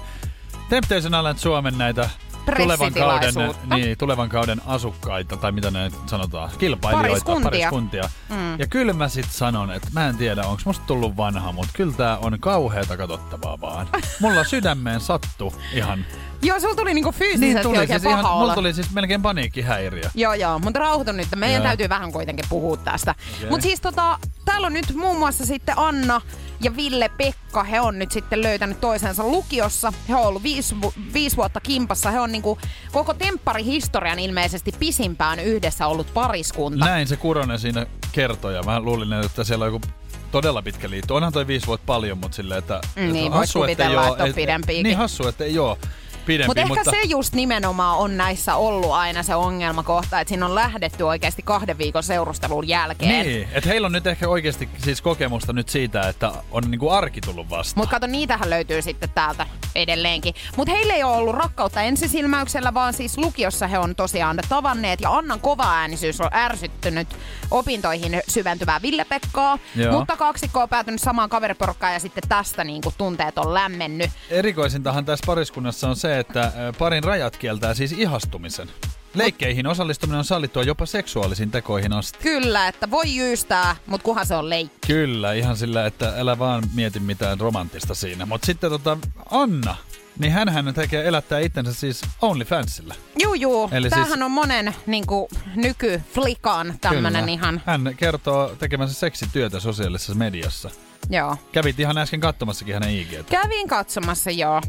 [0.69, 2.09] Temptation Island Suomen näitä
[2.57, 3.33] tulevan kauden,
[3.73, 7.49] niin, tulevan kauden asukkaita, tai mitä ne sanotaan, kilpailijoita, Pariskuntia.
[7.49, 8.09] pariskuntia.
[8.29, 8.59] Mm.
[8.59, 11.93] Ja kyllä mä sit sanon, että mä en tiedä, onko musta tullut vanha, mutta kyllä
[11.93, 13.87] tää on kauheata katsottavaa vaan.
[14.19, 16.05] Mulla sydämeen sattu ihan.
[16.41, 19.21] Joo, sulla tuli niinku fyysisesti Niin tuli oikein siis paha ihan, mulla tuli siis melkein
[19.21, 20.09] paniikkihäiriö.
[20.15, 21.27] Joo, joo, mutta rauhoitu nyt.
[21.35, 21.63] Meidän Joo.
[21.63, 23.15] täytyy vähän kuitenkin puhua tästä.
[23.35, 23.49] Okei.
[23.49, 26.21] Mutta siis tota, täällä on nyt muun muassa sitten Anna
[26.63, 27.63] ja Ville Pekka.
[27.63, 29.93] He on nyt sitten löytänyt toisensa lukiossa.
[30.09, 32.11] He on ollut viisi, vu- viisi vuotta kimpassa.
[32.11, 32.57] He on niinku
[32.91, 36.85] koko tempparihistorian ilmeisesti pisimpään yhdessä ollut pariskunta.
[36.85, 39.85] Näin se Kuronen siinä kertoi ja mä luulin, että siellä on joku
[40.31, 41.15] todella pitkä liitto.
[41.15, 42.81] Onhan toi viisi vuotta paljon, mutta silleen, että...
[42.95, 44.83] Niin, että hassu, kuvitella, että on et- pidempiäkin.
[44.83, 45.77] Niin hassu, että ei oo
[46.25, 46.91] pidempi, Mutta ehkä mutta...
[46.91, 51.77] se just nimenomaan on näissä ollut aina se ongelmakohta, että siinä on lähdetty oikeasti kahden
[51.77, 53.25] viikon seurustelun jälkeen.
[53.25, 57.21] Niin, että heillä on nyt ehkä oikeasti siis kokemusta nyt siitä, että on niinku arki
[57.21, 57.81] tullut vastaan.
[57.81, 60.33] Mutta kato, niitähän löytyy sitten täältä edelleenkin.
[60.57, 65.01] Mutta heillä ei ole ollut rakkautta ensisilmäyksellä, vaan siis lukiossa he on tosiaan tavanneet.
[65.01, 67.07] Ja Annan kova äänisyys on ärsyttynyt
[67.51, 69.59] opintoihin syventyvää Ville-Pekkaa.
[69.75, 69.91] Joo.
[69.91, 74.11] Mutta kaksikko on päätynyt samaan kaveriporukkaan ja sitten tästä niinku tunteet on lämmennyt.
[74.29, 78.67] Erikoisintahan tässä pariskunnassa on se, että ö, parin rajat kieltää siis ihastumisen.
[79.13, 82.19] Leikkeihin osallistuminen on sallittua jopa seksuaalisiin tekoihin asti.
[82.21, 84.87] Kyllä, että voi jyystää, mutta kunhan se on leikki.
[84.87, 88.25] Kyllä, ihan sillä, että älä vaan mieti mitään romanttista siinä.
[88.25, 88.97] Mutta sitten tota,
[89.31, 89.75] Anna,
[90.19, 92.95] niin hän tekee elättää itsensä siis OnlyFansilla.
[93.23, 93.69] Juu, juu.
[93.71, 97.33] Eli Tämähän siis- on monen niinku, nykyflikan tämmönen Kyllä.
[97.33, 100.69] ihan, Hän kertoo tekemänsä seksityötä sosiaalisessa mediassa.
[101.09, 101.37] joo.
[101.51, 103.23] Kävit ihan äsken katsomassakin hänen IGtä.
[103.29, 104.61] Kävin katsomassa, joo.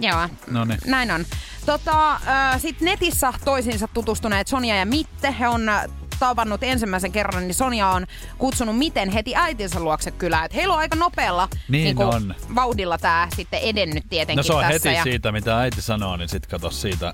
[0.00, 0.78] Joo, No niin.
[0.86, 1.24] näin on.
[1.66, 2.20] Tota,
[2.58, 5.62] Sitten netissä toisiinsa tutustuneet Sonja ja Mitte, he on
[6.18, 8.06] tavannut ensimmäisen kerran, niin Sonja on
[8.38, 10.44] kutsunut Miten heti äitinsä luokse kylään.
[10.46, 12.34] Et heillä on aika nopealla Niin niinku, on.
[12.54, 14.72] vauhdilla tämä sitten edennyt tietenkin No se on tässä.
[14.90, 17.12] heti ja siitä, mitä äiti sanoo, niin sit kato siitä.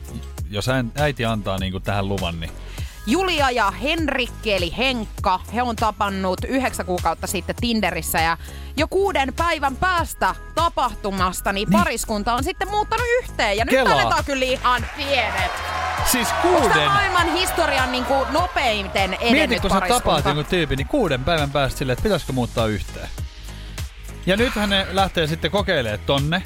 [0.51, 0.67] Jos
[0.97, 2.51] äiti antaa niinku tähän luvan, niin
[3.09, 8.37] Julia ja Henrikki eli Henkka, he on tapannut yhdeksän kuukautta sitten Tinderissä ja
[8.77, 13.57] jo kuuden päivän päästä tapahtumasta niin pariskunta on sitten muuttanut yhteen.
[13.57, 13.93] Ja nyt Kelaa.
[13.93, 15.53] annetaan kyllä ihan pienet.
[16.13, 16.73] siis Onko kuuden...
[16.73, 21.25] tämä maailman historian niin kuin nopeimmin edennyt Mieti, kun sä tapaat jonkun tyypin, niin kuuden
[21.25, 23.09] päivän päästä silleen, että pitäisikö muuttaa yhteen.
[24.27, 26.43] Ja nyt hän lähtee sitten kokeilemaan tonne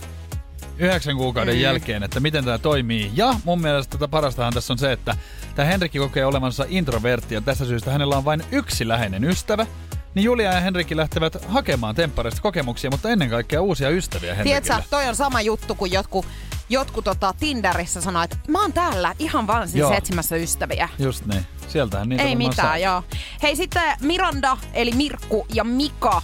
[0.78, 1.60] yhdeksän kuukauden mm.
[1.60, 3.10] jälkeen, että miten tämä toimii.
[3.14, 5.16] Ja mun mielestä tätä parastahan tässä on se, että
[5.54, 9.66] tämä Henrikki kokee olevansa introvertti ja tästä syystä hänellä on vain yksi läheinen ystävä.
[10.14, 14.60] niin Julia ja Henrikki lähtevät hakemaan temppareista kokemuksia, mutta ennen kaikkea uusia ystäviä Henrikille.
[14.60, 16.26] Tiedätkö, toi on sama juttu kuin jotkut,
[16.68, 19.92] jotkut tota Tinderissä sanoo, että mä oon täällä ihan vaan siis Joo.
[19.92, 20.88] etsimässä ystäviä.
[20.98, 21.46] Just niin.
[21.68, 22.78] Sieltähän niitä Ei mitään, saa.
[22.78, 23.02] joo.
[23.42, 26.22] Hei sitten Miranda, eli Mirkku ja Mika.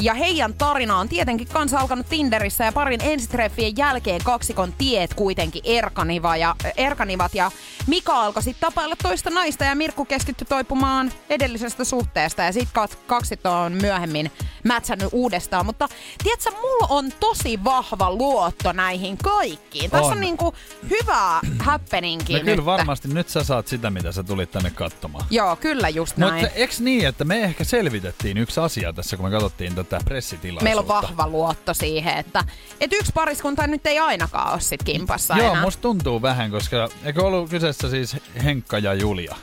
[0.00, 5.62] Ja heidän tarina on tietenkin kanssa alkanut Tinderissä ja parin ensitreffien jälkeen kaksikon tiet kuitenkin
[5.64, 7.34] erkaniva ja, erkanivat.
[7.34, 7.50] Ja
[7.86, 12.42] Mika alkoi sitten tapailla toista naista ja Mirkku keskittyi toipumaan edellisestä suhteesta.
[12.42, 14.30] Ja sitten kaksit on myöhemmin
[14.64, 15.66] mätsännyt uudestaan.
[15.66, 15.88] Mutta
[16.22, 19.90] tiedätkö, mulla on tosi vahva luotto näihin kaikkiin.
[19.90, 20.20] Tässä on, On.
[20.20, 20.54] niinku
[20.90, 22.64] hyvää happeningia No kyllä nyt.
[22.64, 25.26] varmasti nyt sä saat sitä, mitä sä tulit tänne katsomaan.
[25.30, 26.34] Joo, kyllä just näin.
[26.34, 30.64] Mutta eks niin, että me ehkä selvitettiin yksi asia tässä, kun me katsottiin tätä pressitilaisuutta.
[30.64, 32.44] Meillä on vahva luotto siihen, että,
[32.80, 35.62] että yksi pariskunta nyt ei ainakaan ole sit kimpassa Joo, enää.
[35.62, 39.36] musta tuntuu vähän, koska eikö ollut kyseessä siis Henkka ja Julia?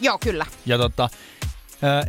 [0.00, 0.46] Joo, kyllä.
[0.66, 1.08] Ja tota,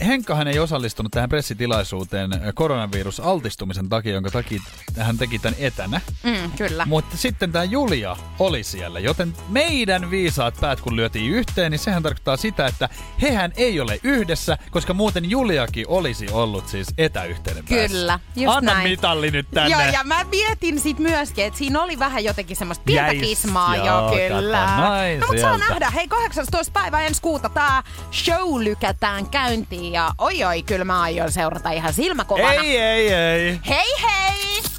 [0.08, 4.62] Henkkahan ei osallistunut tähän pressitilaisuuteen äh, koronavirusaltistumisen takia, jonka takia
[5.00, 6.02] hän teki tämän etänä.
[6.24, 6.86] Mm, kyllä.
[6.86, 12.04] Mutta sitten tämä Julia oli siellä, joten meidän viisaat päät kun lyötiin yhteen, niin sehän
[12.04, 12.90] tarkoittaa sitä, että
[13.22, 17.88] hehän ei ole yhdessä, koska muuten Juliakin olisi ollut siis etäyhteyden päässä.
[17.88, 18.90] Kyllä, just Anna näin.
[18.90, 19.70] mitalli nyt tänne.
[19.70, 23.76] Joo, ja mä mietin sit myöskin, että siinä oli vähän jotenkin semmoista pientä Jäis, kismaa.
[23.76, 24.58] joo, Joo, kyllä.
[24.58, 25.90] kato, no, mutta saa nähdä.
[25.90, 26.72] Hei, 18.
[26.74, 29.63] päivä ensi kuuta tää show lykätään käyntiin.
[29.92, 32.54] Ja oi oi, kyllä mä aion seurata ihan silmäkovana.
[32.54, 33.60] Ei, ei, ei.
[33.70, 34.73] Hei hei!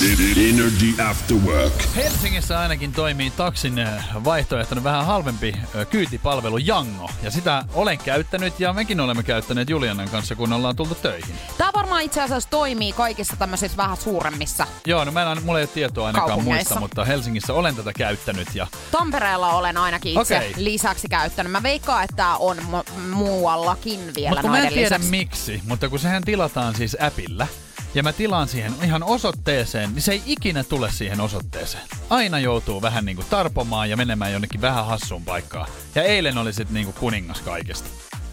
[0.00, 1.72] Energy After Work.
[1.96, 7.10] Helsingissä ainakin toimii taksin äh, vaihtoehtona vähän halvempi äh, kyytipalvelu Jango.
[7.22, 11.34] Ja sitä olen käyttänyt ja mekin olemme käyttäneet Julianan kanssa, kun ollaan tultu töihin.
[11.58, 14.66] Tää varmaan itse asiassa toimii kaikissa tämmöisissä vähän suuremmissa.
[14.86, 18.48] Joo, no mä en, mulla ei ole tietoa ainakaan muista, mutta Helsingissä olen tätä käyttänyt.
[18.54, 20.52] Ja Tampereella olen ainakin itse Okei.
[20.56, 21.52] lisäksi käyttänyt.
[21.52, 25.10] Mä veikkaan, että tää on mu- muuallakin vielä Mutta mä en tiedä lisäksi.
[25.10, 27.46] miksi, mutta kun sehän tilataan siis appilla,
[27.94, 31.82] ja mä tilaan siihen ihan osoitteeseen, niin se ei ikinä tule siihen osoitteeseen.
[32.10, 35.68] Aina joutuu vähän niinku tarpomaan ja menemään jonnekin vähän hassuun paikkaan.
[35.94, 37.88] Ja eilen oli sitten niinku kuningas kaikesta.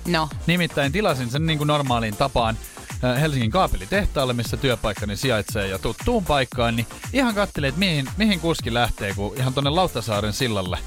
[0.08, 2.58] No, Nimittäin tilasin sen niinku normaaliin tapaan
[3.04, 8.40] äh, Helsingin kaapelitehtaalle, missä työpaikkani sijaitsee ja tuttuun paikkaan, niin ihan katselin, että mihin, mihin
[8.40, 10.78] kuski lähtee, kun ihan tonne Lauttasaaren sillalle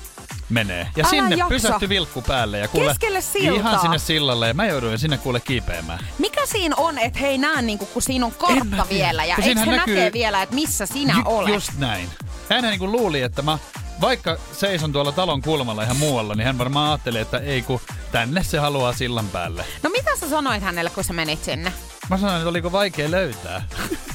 [0.52, 0.88] menee.
[0.96, 1.48] Ja Älä sinne jaksa.
[1.48, 2.58] pysähtyi vilkku päälle.
[2.58, 3.56] Ja kuule, Keskelle siltaa.
[3.70, 5.98] Ihan sinne sillalle ja mä jouduin sinne kuule kiipeämään.
[6.18, 9.60] mikä siinä on, että he ei näe, niinku, kun siinä on kartta vielä ja eikö
[9.60, 11.54] näkyy- näkee vielä, että missä sinä Ju- olet?
[11.54, 12.08] Just näin.
[12.50, 13.58] Hän niin luuli, että mä
[14.00, 17.80] vaikka seison tuolla talon kulmalla ihan muualla, niin hän varmaan ajatteli, että ei kun
[18.12, 19.64] tänne se haluaa sillan päälle.
[19.82, 21.72] No mitä sä sanoit hänelle, kun sä menit sinne?
[22.10, 23.62] Mä sanoin, että oliko vaikea löytää.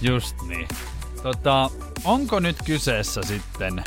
[0.00, 0.68] Just niin.
[1.22, 1.70] Tota,
[2.04, 3.84] onko nyt kyseessä sitten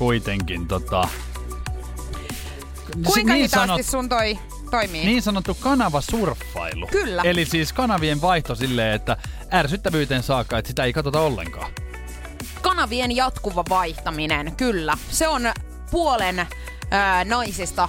[0.00, 1.08] kuitenkin tota...
[3.06, 4.38] Kuinka niin hitaasti sanot- sun toi
[4.70, 5.04] toimii?
[5.04, 6.86] Niin sanottu kanavasurffailu.
[6.86, 7.22] Kyllä.
[7.22, 9.16] Eli siis kanavien vaihto silleen, että
[9.52, 11.72] ärsyttävyyteen saakka, että sitä ei katsota ollenkaan.
[12.62, 14.98] Kanavien jatkuva vaihtaminen, kyllä.
[15.10, 15.42] Se on
[15.90, 16.46] puolen
[16.90, 17.88] ää, naisista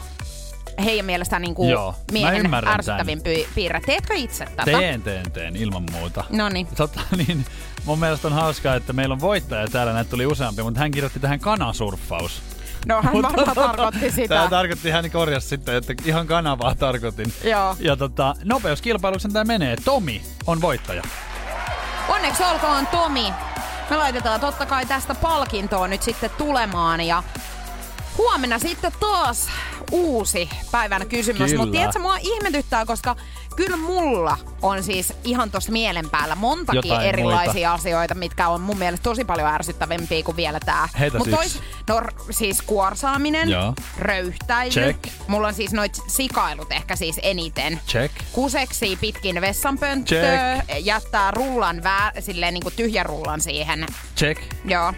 [0.83, 3.81] heidän mielestään niin kuin Joo, miehen ärsyttävin py- piirre.
[3.85, 4.63] Teetkö itse tätä?
[4.63, 6.23] Teen, teen, teen, ilman muuta.
[6.29, 6.67] No niin.
[6.75, 7.45] Tota, niin,
[7.85, 11.19] mun mielestä on hauskaa, että meillä on voittaja täällä, näitä tuli useampi, mutta hän kirjoitti
[11.19, 12.41] tähän kanasurffaus.
[12.85, 14.35] No hän varmaan tarkoitti sitä.
[14.35, 17.33] Tämä tarkoitti, hän korjasi sitten, että ihan kanavaa tarkoitin.
[17.43, 17.75] Joo.
[17.79, 19.75] Ja tota, nopeuskilpailuksen tämä menee.
[19.85, 21.03] Tomi on voittaja.
[22.09, 23.33] Onneksi olkoon Tomi.
[23.89, 27.23] Me laitetaan totta kai tästä palkintoa nyt sitten tulemaan ja
[28.17, 29.47] huomenna sitten taas
[29.91, 31.53] uusi päivän kysymys.
[31.57, 33.15] Mutta tiedätkö, mua ihmetyttää, koska
[33.55, 37.73] kyllä mulla on siis ihan tuossa mielen päällä montakin Jotain erilaisia muita.
[37.73, 40.89] asioita, mitkä on mun mielestä tosi paljon ärsyttävämpiä kuin vielä tää.
[40.99, 41.59] Heitä Mut yksi.
[41.89, 43.73] no siis kuorsaaminen, Joo.
[43.99, 44.71] röyhtäily.
[44.71, 44.99] Check.
[45.27, 47.79] Mulla on siis noit sikailut ehkä siis eniten.
[47.87, 48.15] Check.
[48.31, 53.85] Kuseksi pitkin vessanpönttöä, jättää rullan vää, silleen niinku tyhjän rullan siihen.
[54.17, 54.41] Check.
[54.65, 54.93] Joo.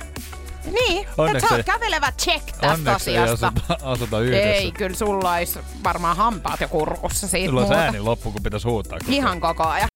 [0.72, 3.48] Niin, että Onneksi oot kävelevä check tästä Onneksi ei asiasta.
[3.68, 4.48] asuta, asuta yhdessä.
[4.50, 7.82] Ei, kyllä sulla olisi varmaan hampaat jo kurkussa siitä Sulla on muuta.
[7.82, 9.00] ääni loppu, kun pitäisi huutaa.
[9.00, 9.12] koko.
[9.12, 9.88] Ihan koko ajan.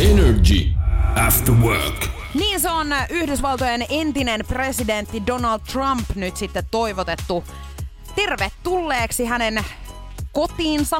[0.00, 0.68] Energy
[1.26, 2.06] After Work.
[2.34, 7.44] Niin se on Yhdysvaltojen entinen presidentti Donald Trump nyt sitten toivotettu
[8.14, 9.64] tervetulleeksi hänen
[10.32, 10.96] kotiinsa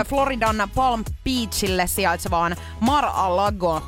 [0.00, 3.82] ö, Floridan Palm Beachille sijaitsevaan Mar-a-Lago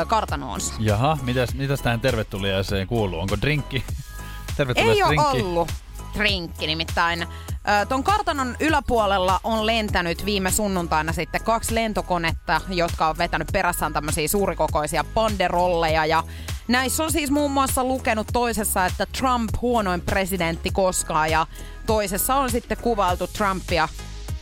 [0.00, 0.74] ö, kartanoonsa.
[0.78, 3.20] Jaha, mitäs, mitäs tähän tervetuliaiseen kuuluu?
[3.20, 3.84] Onko drinkki?
[4.56, 5.72] Tervetulias Ei ole ollut
[6.14, 7.22] drinkki nimittäin.
[7.22, 13.92] Ö, Ton kartanon yläpuolella on lentänyt viime sunnuntaina sitten kaksi lentokonetta, jotka on vetänyt perässään
[13.92, 16.06] tämmöisiä suurikokoisia banderolleja.
[16.06, 16.24] Ja
[16.68, 21.46] näissä on siis muun muassa lukenut toisessa, että Trump huonoin presidentti koskaan ja
[21.86, 23.88] toisessa on sitten kuvailtu Trumpia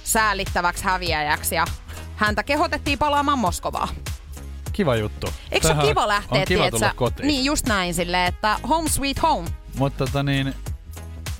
[0.05, 1.65] säälittäväksi häviäjäksi ja
[2.17, 3.89] häntä kehotettiin palaamaan Moskovaan.
[4.79, 5.27] Kiva juttu.
[5.51, 7.27] Eikö se ole kiva lähteä, On kiva tulla kotiin.
[7.27, 9.49] Niin, just näin silleen, että home sweet home.
[9.75, 10.55] Mutta tota niin,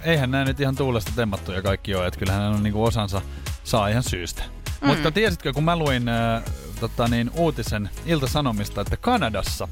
[0.03, 3.23] eihän nämä nyt ihan tuulesta temmattuja kaikki ole, että kyllähän hän on niinku osansa
[3.65, 4.43] saa ihan syystä.
[4.81, 4.87] Mm.
[4.87, 6.43] Mutta tiesitkö, kun mä luin äh,
[6.81, 9.69] tota niin, uutisen Ilta-Sanomista, että Kanadassa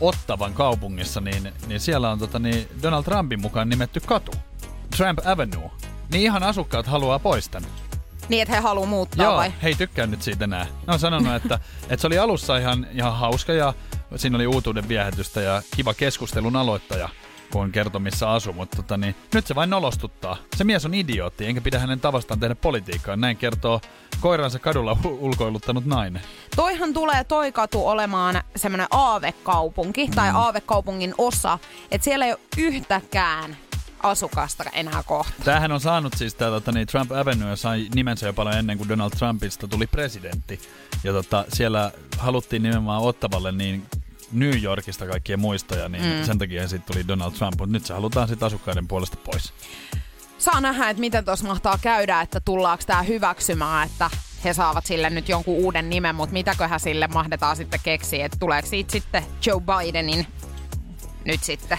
[0.00, 4.32] Ottavan kaupungissa, niin, niin siellä on tota niin, Donald Trumpin mukaan nimetty katu.
[4.96, 5.70] Trump Avenue.
[6.12, 7.50] Niin ihan asukkaat haluaa pois.
[8.28, 9.52] Niin, että he haluaa muuttaa Joo, vai?
[9.62, 10.66] he ei tykkää nyt siitä enää.
[10.86, 13.74] Ne on sanonut, että, että se oli alussa ihan, ihan hauska ja
[14.16, 17.08] siinä oli uutuuden viehätystä ja kiva keskustelun aloittaja,
[17.52, 20.36] kun kertoi missä asuu, mutta tota, niin, nyt se vain nolostuttaa.
[20.56, 23.16] Se mies on idiootti, enkä pidä hänen tavastaan tehdä politiikkaa.
[23.16, 23.80] Näin kertoo
[24.20, 26.22] koiransa kadulla ulkoiluttanut nainen.
[26.56, 30.36] Toihan tulee toi katu olemaan semmoinen aavekaupunki tai Mm.
[30.36, 31.58] aavekaupungin osa,
[31.90, 33.56] että siellä ei ole yhtäkään
[34.04, 35.32] asukasta enää kohta.
[35.44, 38.88] Tämähän on saanut siis tää, tota, niin Trump Avenue sai nimensä jo paljon ennen kuin
[38.88, 40.60] Donald Trumpista tuli presidentti.
[41.04, 43.86] Ja tota, siellä haluttiin nimenomaan Ottavalle niin
[44.32, 46.24] New Yorkista kaikkien muistoja, niin mm.
[46.24, 49.52] sen takia siitä tuli Donald Trump, mutta nyt se halutaan sitten asukkaiden puolesta pois.
[50.38, 54.10] Saa nähdä, että miten tuossa mahtaa käydä, että tullaanko tämä hyväksymään, että
[54.44, 58.68] he saavat sille nyt jonkun uuden nimen, mutta mitäköhän sille mahdetaan sitten keksiä, että tuleeko
[58.68, 60.26] siitä sitten Joe Bidenin
[61.24, 61.78] nyt sitten.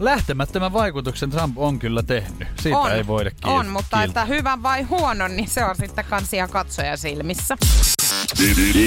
[0.00, 2.48] Lähtemättömän vaikutuksen Trump on kyllä tehnyt.
[2.60, 4.22] Siitä on, ei voida kiil- on, mutta kiiltää.
[4.22, 7.56] että hyvä vai huono, niin se on sitten kansia katsoja silmissä.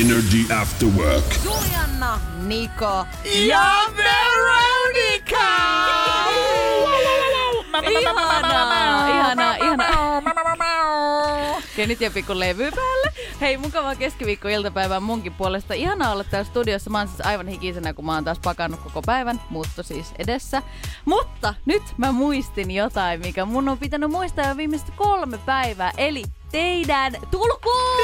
[0.01, 1.25] Energy After Work.
[1.43, 3.65] Julianna, Niko ja
[3.97, 5.47] Veronica!
[7.89, 9.52] Ihanaa, ihanaa.
[11.77, 13.13] Ja nyt jo pikku levy päälle.
[13.41, 15.73] Hei, mukavaa keskiviikko-iltapäivää munkin puolesta.
[15.73, 16.89] Ihanaa olla täällä studiossa.
[16.89, 19.41] Mä oon siis aivan hikisenä, kun mä oon taas pakannut koko päivän.
[19.49, 20.61] Muutto siis edessä.
[21.05, 25.91] Mutta nyt mä muistin jotain, mikä mun on pitänyt muistaa jo viimeiset kolme päivää.
[25.97, 27.99] Eli teidän tulkuun!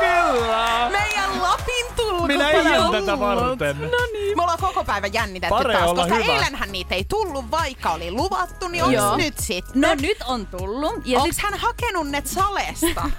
[0.00, 0.88] Kyllä!
[0.90, 2.26] Meidän Lapin tulku.
[2.26, 3.80] Minä iän tätä varten.
[3.80, 4.36] No niin.
[4.36, 6.32] Me ollaan koko päivä jännitetty Pare taas, koska hyvä.
[6.32, 9.16] eilenhän niitä ei tullut, vaikka oli luvattu, niin onks Joo.
[9.16, 9.80] nyt sitten?
[9.80, 10.94] No nyt on tullut.
[11.04, 13.10] Ja Onks hän hakenut ne salesta?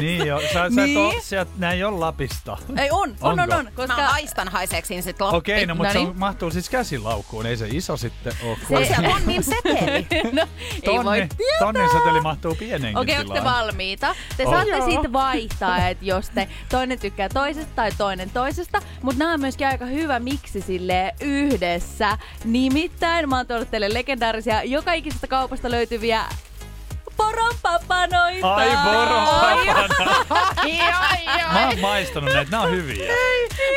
[0.00, 0.98] Niin jo, sä, sä et Niin.
[0.98, 2.56] oo, sieltä, nää ei ole Lapista.
[2.78, 3.54] Ei on, on, on, Onko?
[3.56, 3.70] on.
[3.74, 5.36] Koska Mä aistan haiseeksin sit Lappi.
[5.36, 6.10] Okei, no mutta se Noniin.
[6.14, 8.32] on, mahtuu siis käsilaukkuun, ei se iso sitten.
[8.70, 10.06] On se tonnin seteli.
[10.32, 10.46] no,
[10.82, 11.28] ei voi Tonni,
[11.58, 13.50] tonnin seteli mahtuu pienenkin Okei, okay, lailla.
[13.50, 14.14] valmiita?
[14.36, 14.52] Te Oh.
[14.52, 18.82] saatte siitä vaihtaa, että jos te toinen tykkää toisesta tai toinen toisesta.
[19.02, 22.18] Mutta nämä on myöskin aika hyvä miksi sille yhdessä.
[22.44, 26.24] Nimittäin mä oon tuonut teille legendaarisia joka ikisestä kaupasta löytyviä
[27.20, 28.54] poronpapanoita.
[28.54, 30.24] Ai poronpapana.
[30.60, 30.80] ai,
[31.28, 33.12] ai, Mä oon maistanut näitä, nää on hyviä.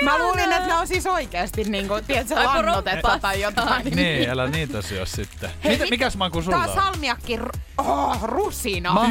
[0.03, 3.85] Mä luulin, että ne on siis oikeesti niinku, tiedätkö, Ai, lannotetta tai jotain.
[3.95, 5.49] Niin, älä niitä syö sitten.
[5.63, 6.83] Hei, Mitä, mit- mikäs maku sulla Tää on on?
[6.83, 7.39] salmiakki,
[7.77, 8.93] oh, rusina.
[8.93, 9.09] Mä oon-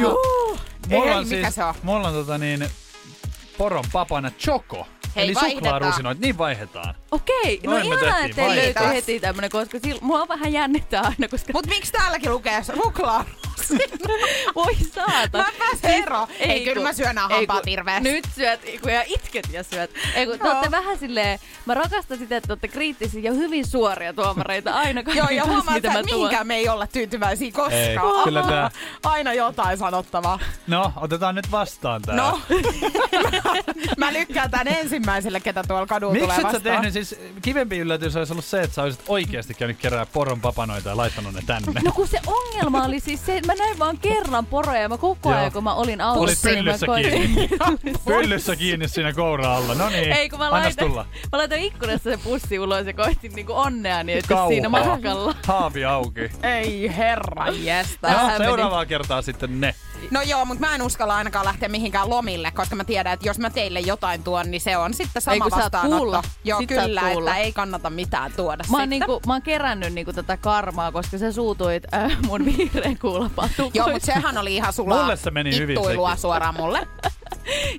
[0.89, 1.73] Mulla Ei, on mikä siis, se on?
[1.83, 2.69] mulla on tota niin,
[3.57, 4.87] poron papana choco.
[5.15, 5.63] Hei, Eli vaihdetaan.
[5.63, 6.95] suklaarusinoit, niin vaihdetaan.
[7.11, 11.01] Okei, no Noin ihanaa, tehtiin, että teille löytyy heti tämmönen, koska sil, mua vähän jännittää
[11.01, 11.53] aina, koska...
[11.53, 13.25] Mut miksi täälläkin lukee suklaa?
[14.55, 15.37] Voi saata.
[15.37, 16.27] Mä pääsen eroon.
[16.39, 18.11] Ei, kyllä mä syön hampaat hirveästi.
[18.11, 19.91] Nyt syöt, kun ja itket ja syöt.
[20.15, 20.53] Ei kun te Joo.
[20.53, 25.01] ootte vähän silleen, mä rakastan sitä, että te ootte kriittisiä ja hyvin suoria tuomareita aina
[25.15, 27.73] Joo, ja huomaa, että mihinkään me ei olla tyytyväisiä koskaan.
[27.73, 28.71] Ei, kyllä tää-
[29.03, 30.39] Aina jotain sanottavaa.
[30.67, 32.15] No, otetaan nyt vastaan tää.
[32.15, 32.39] No,
[33.97, 36.61] mä lykkään tämän ensimmäiselle, ketä tuolla kadulla Miksi tulee et sä vastaan.
[36.75, 40.89] tehnyt, siis kivempi yllätys olisi ollut se, että sä olisit oikeasti käynyt kerää poron papanoita
[40.89, 41.81] ja laittanut ne tänne.
[41.83, 44.97] No kun se ongelma oli siis se, että mä näin vaan kerran poroja ja mä
[44.97, 47.11] koko ajan kun mä olin Olit autossa, niin mä pyllyssä koitin.
[47.11, 47.49] kiinni.
[48.05, 49.75] Pyllyssä kiinni siinä koura alla.
[49.75, 51.05] No niin, Ei kun mä laitan, tulla.
[51.31, 55.35] mä laitan ikkunassa se pussi ulos ja koitin niinku onnea niin, että siinä matkalla.
[55.47, 56.29] Haavi auki.
[56.43, 58.11] Ei herra jästä.
[58.11, 58.37] No, meni.
[58.37, 59.75] seuraavaa kertaa sitten ne.
[60.11, 63.39] No joo, mutta mä en uskalla ainakaan lähteä mihinkään lomille, koska mä tiedän, että jos
[63.39, 65.97] mä teille jotain tuon, niin se on sitten sama Ei, vastaanotto.
[65.97, 66.23] kuulla.
[66.43, 67.29] Joo, Sit kyllä, kuulla.
[67.31, 68.89] että ei kannata mitään tuoda Mä oon, sitten.
[68.89, 73.77] niinku, mä oon kerännyt niinku tätä karmaa, koska sä suutuit äh, mun vihreän kuulapatukoista.
[73.77, 75.77] Joo, mutta sehän oli ihan sulaa Mulle se meni hyvin
[76.17, 76.87] suoraan mulle.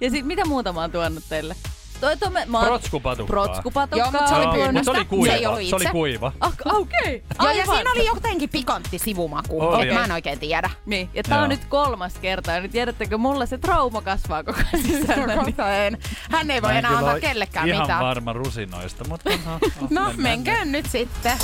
[0.01, 1.57] Ja sit mitä muuta mä oon tuonut teille?
[2.05, 3.45] Toi, toi, mä, Protskupatukkaa.
[3.45, 3.99] Protskupatukkaa.
[3.99, 4.73] Joo, mut se oli pyynnöstä.
[4.73, 5.33] Mutta se oli kuiva.
[5.33, 5.93] Se ei ollut Se oli itse.
[5.93, 6.33] kuiva.
[6.41, 7.23] Ah, Okei.
[7.43, 9.61] Joo, ja siinä oli jotenkin pikantti sivumaku.
[9.61, 10.71] Oli, et mä en oikein tiedä.
[10.87, 11.43] Niin, ja tää Joo.
[11.43, 12.53] on nyt kolmas kerta.
[12.53, 15.35] Ja nyt tiedättekö, mulla se trauma kasvaa koko ajan sisällä.
[15.37, 15.99] niin-.
[16.31, 18.05] Hän ei voi enää antaa kellekään ihan mitään.
[18.05, 19.59] varma rusinoista, mutta no,
[19.91, 21.37] no, No, menkää nyt sitten.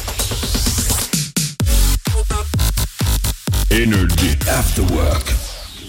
[3.70, 5.32] Energy After Work.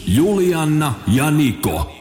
[0.05, 2.00] Julianna ja Niko.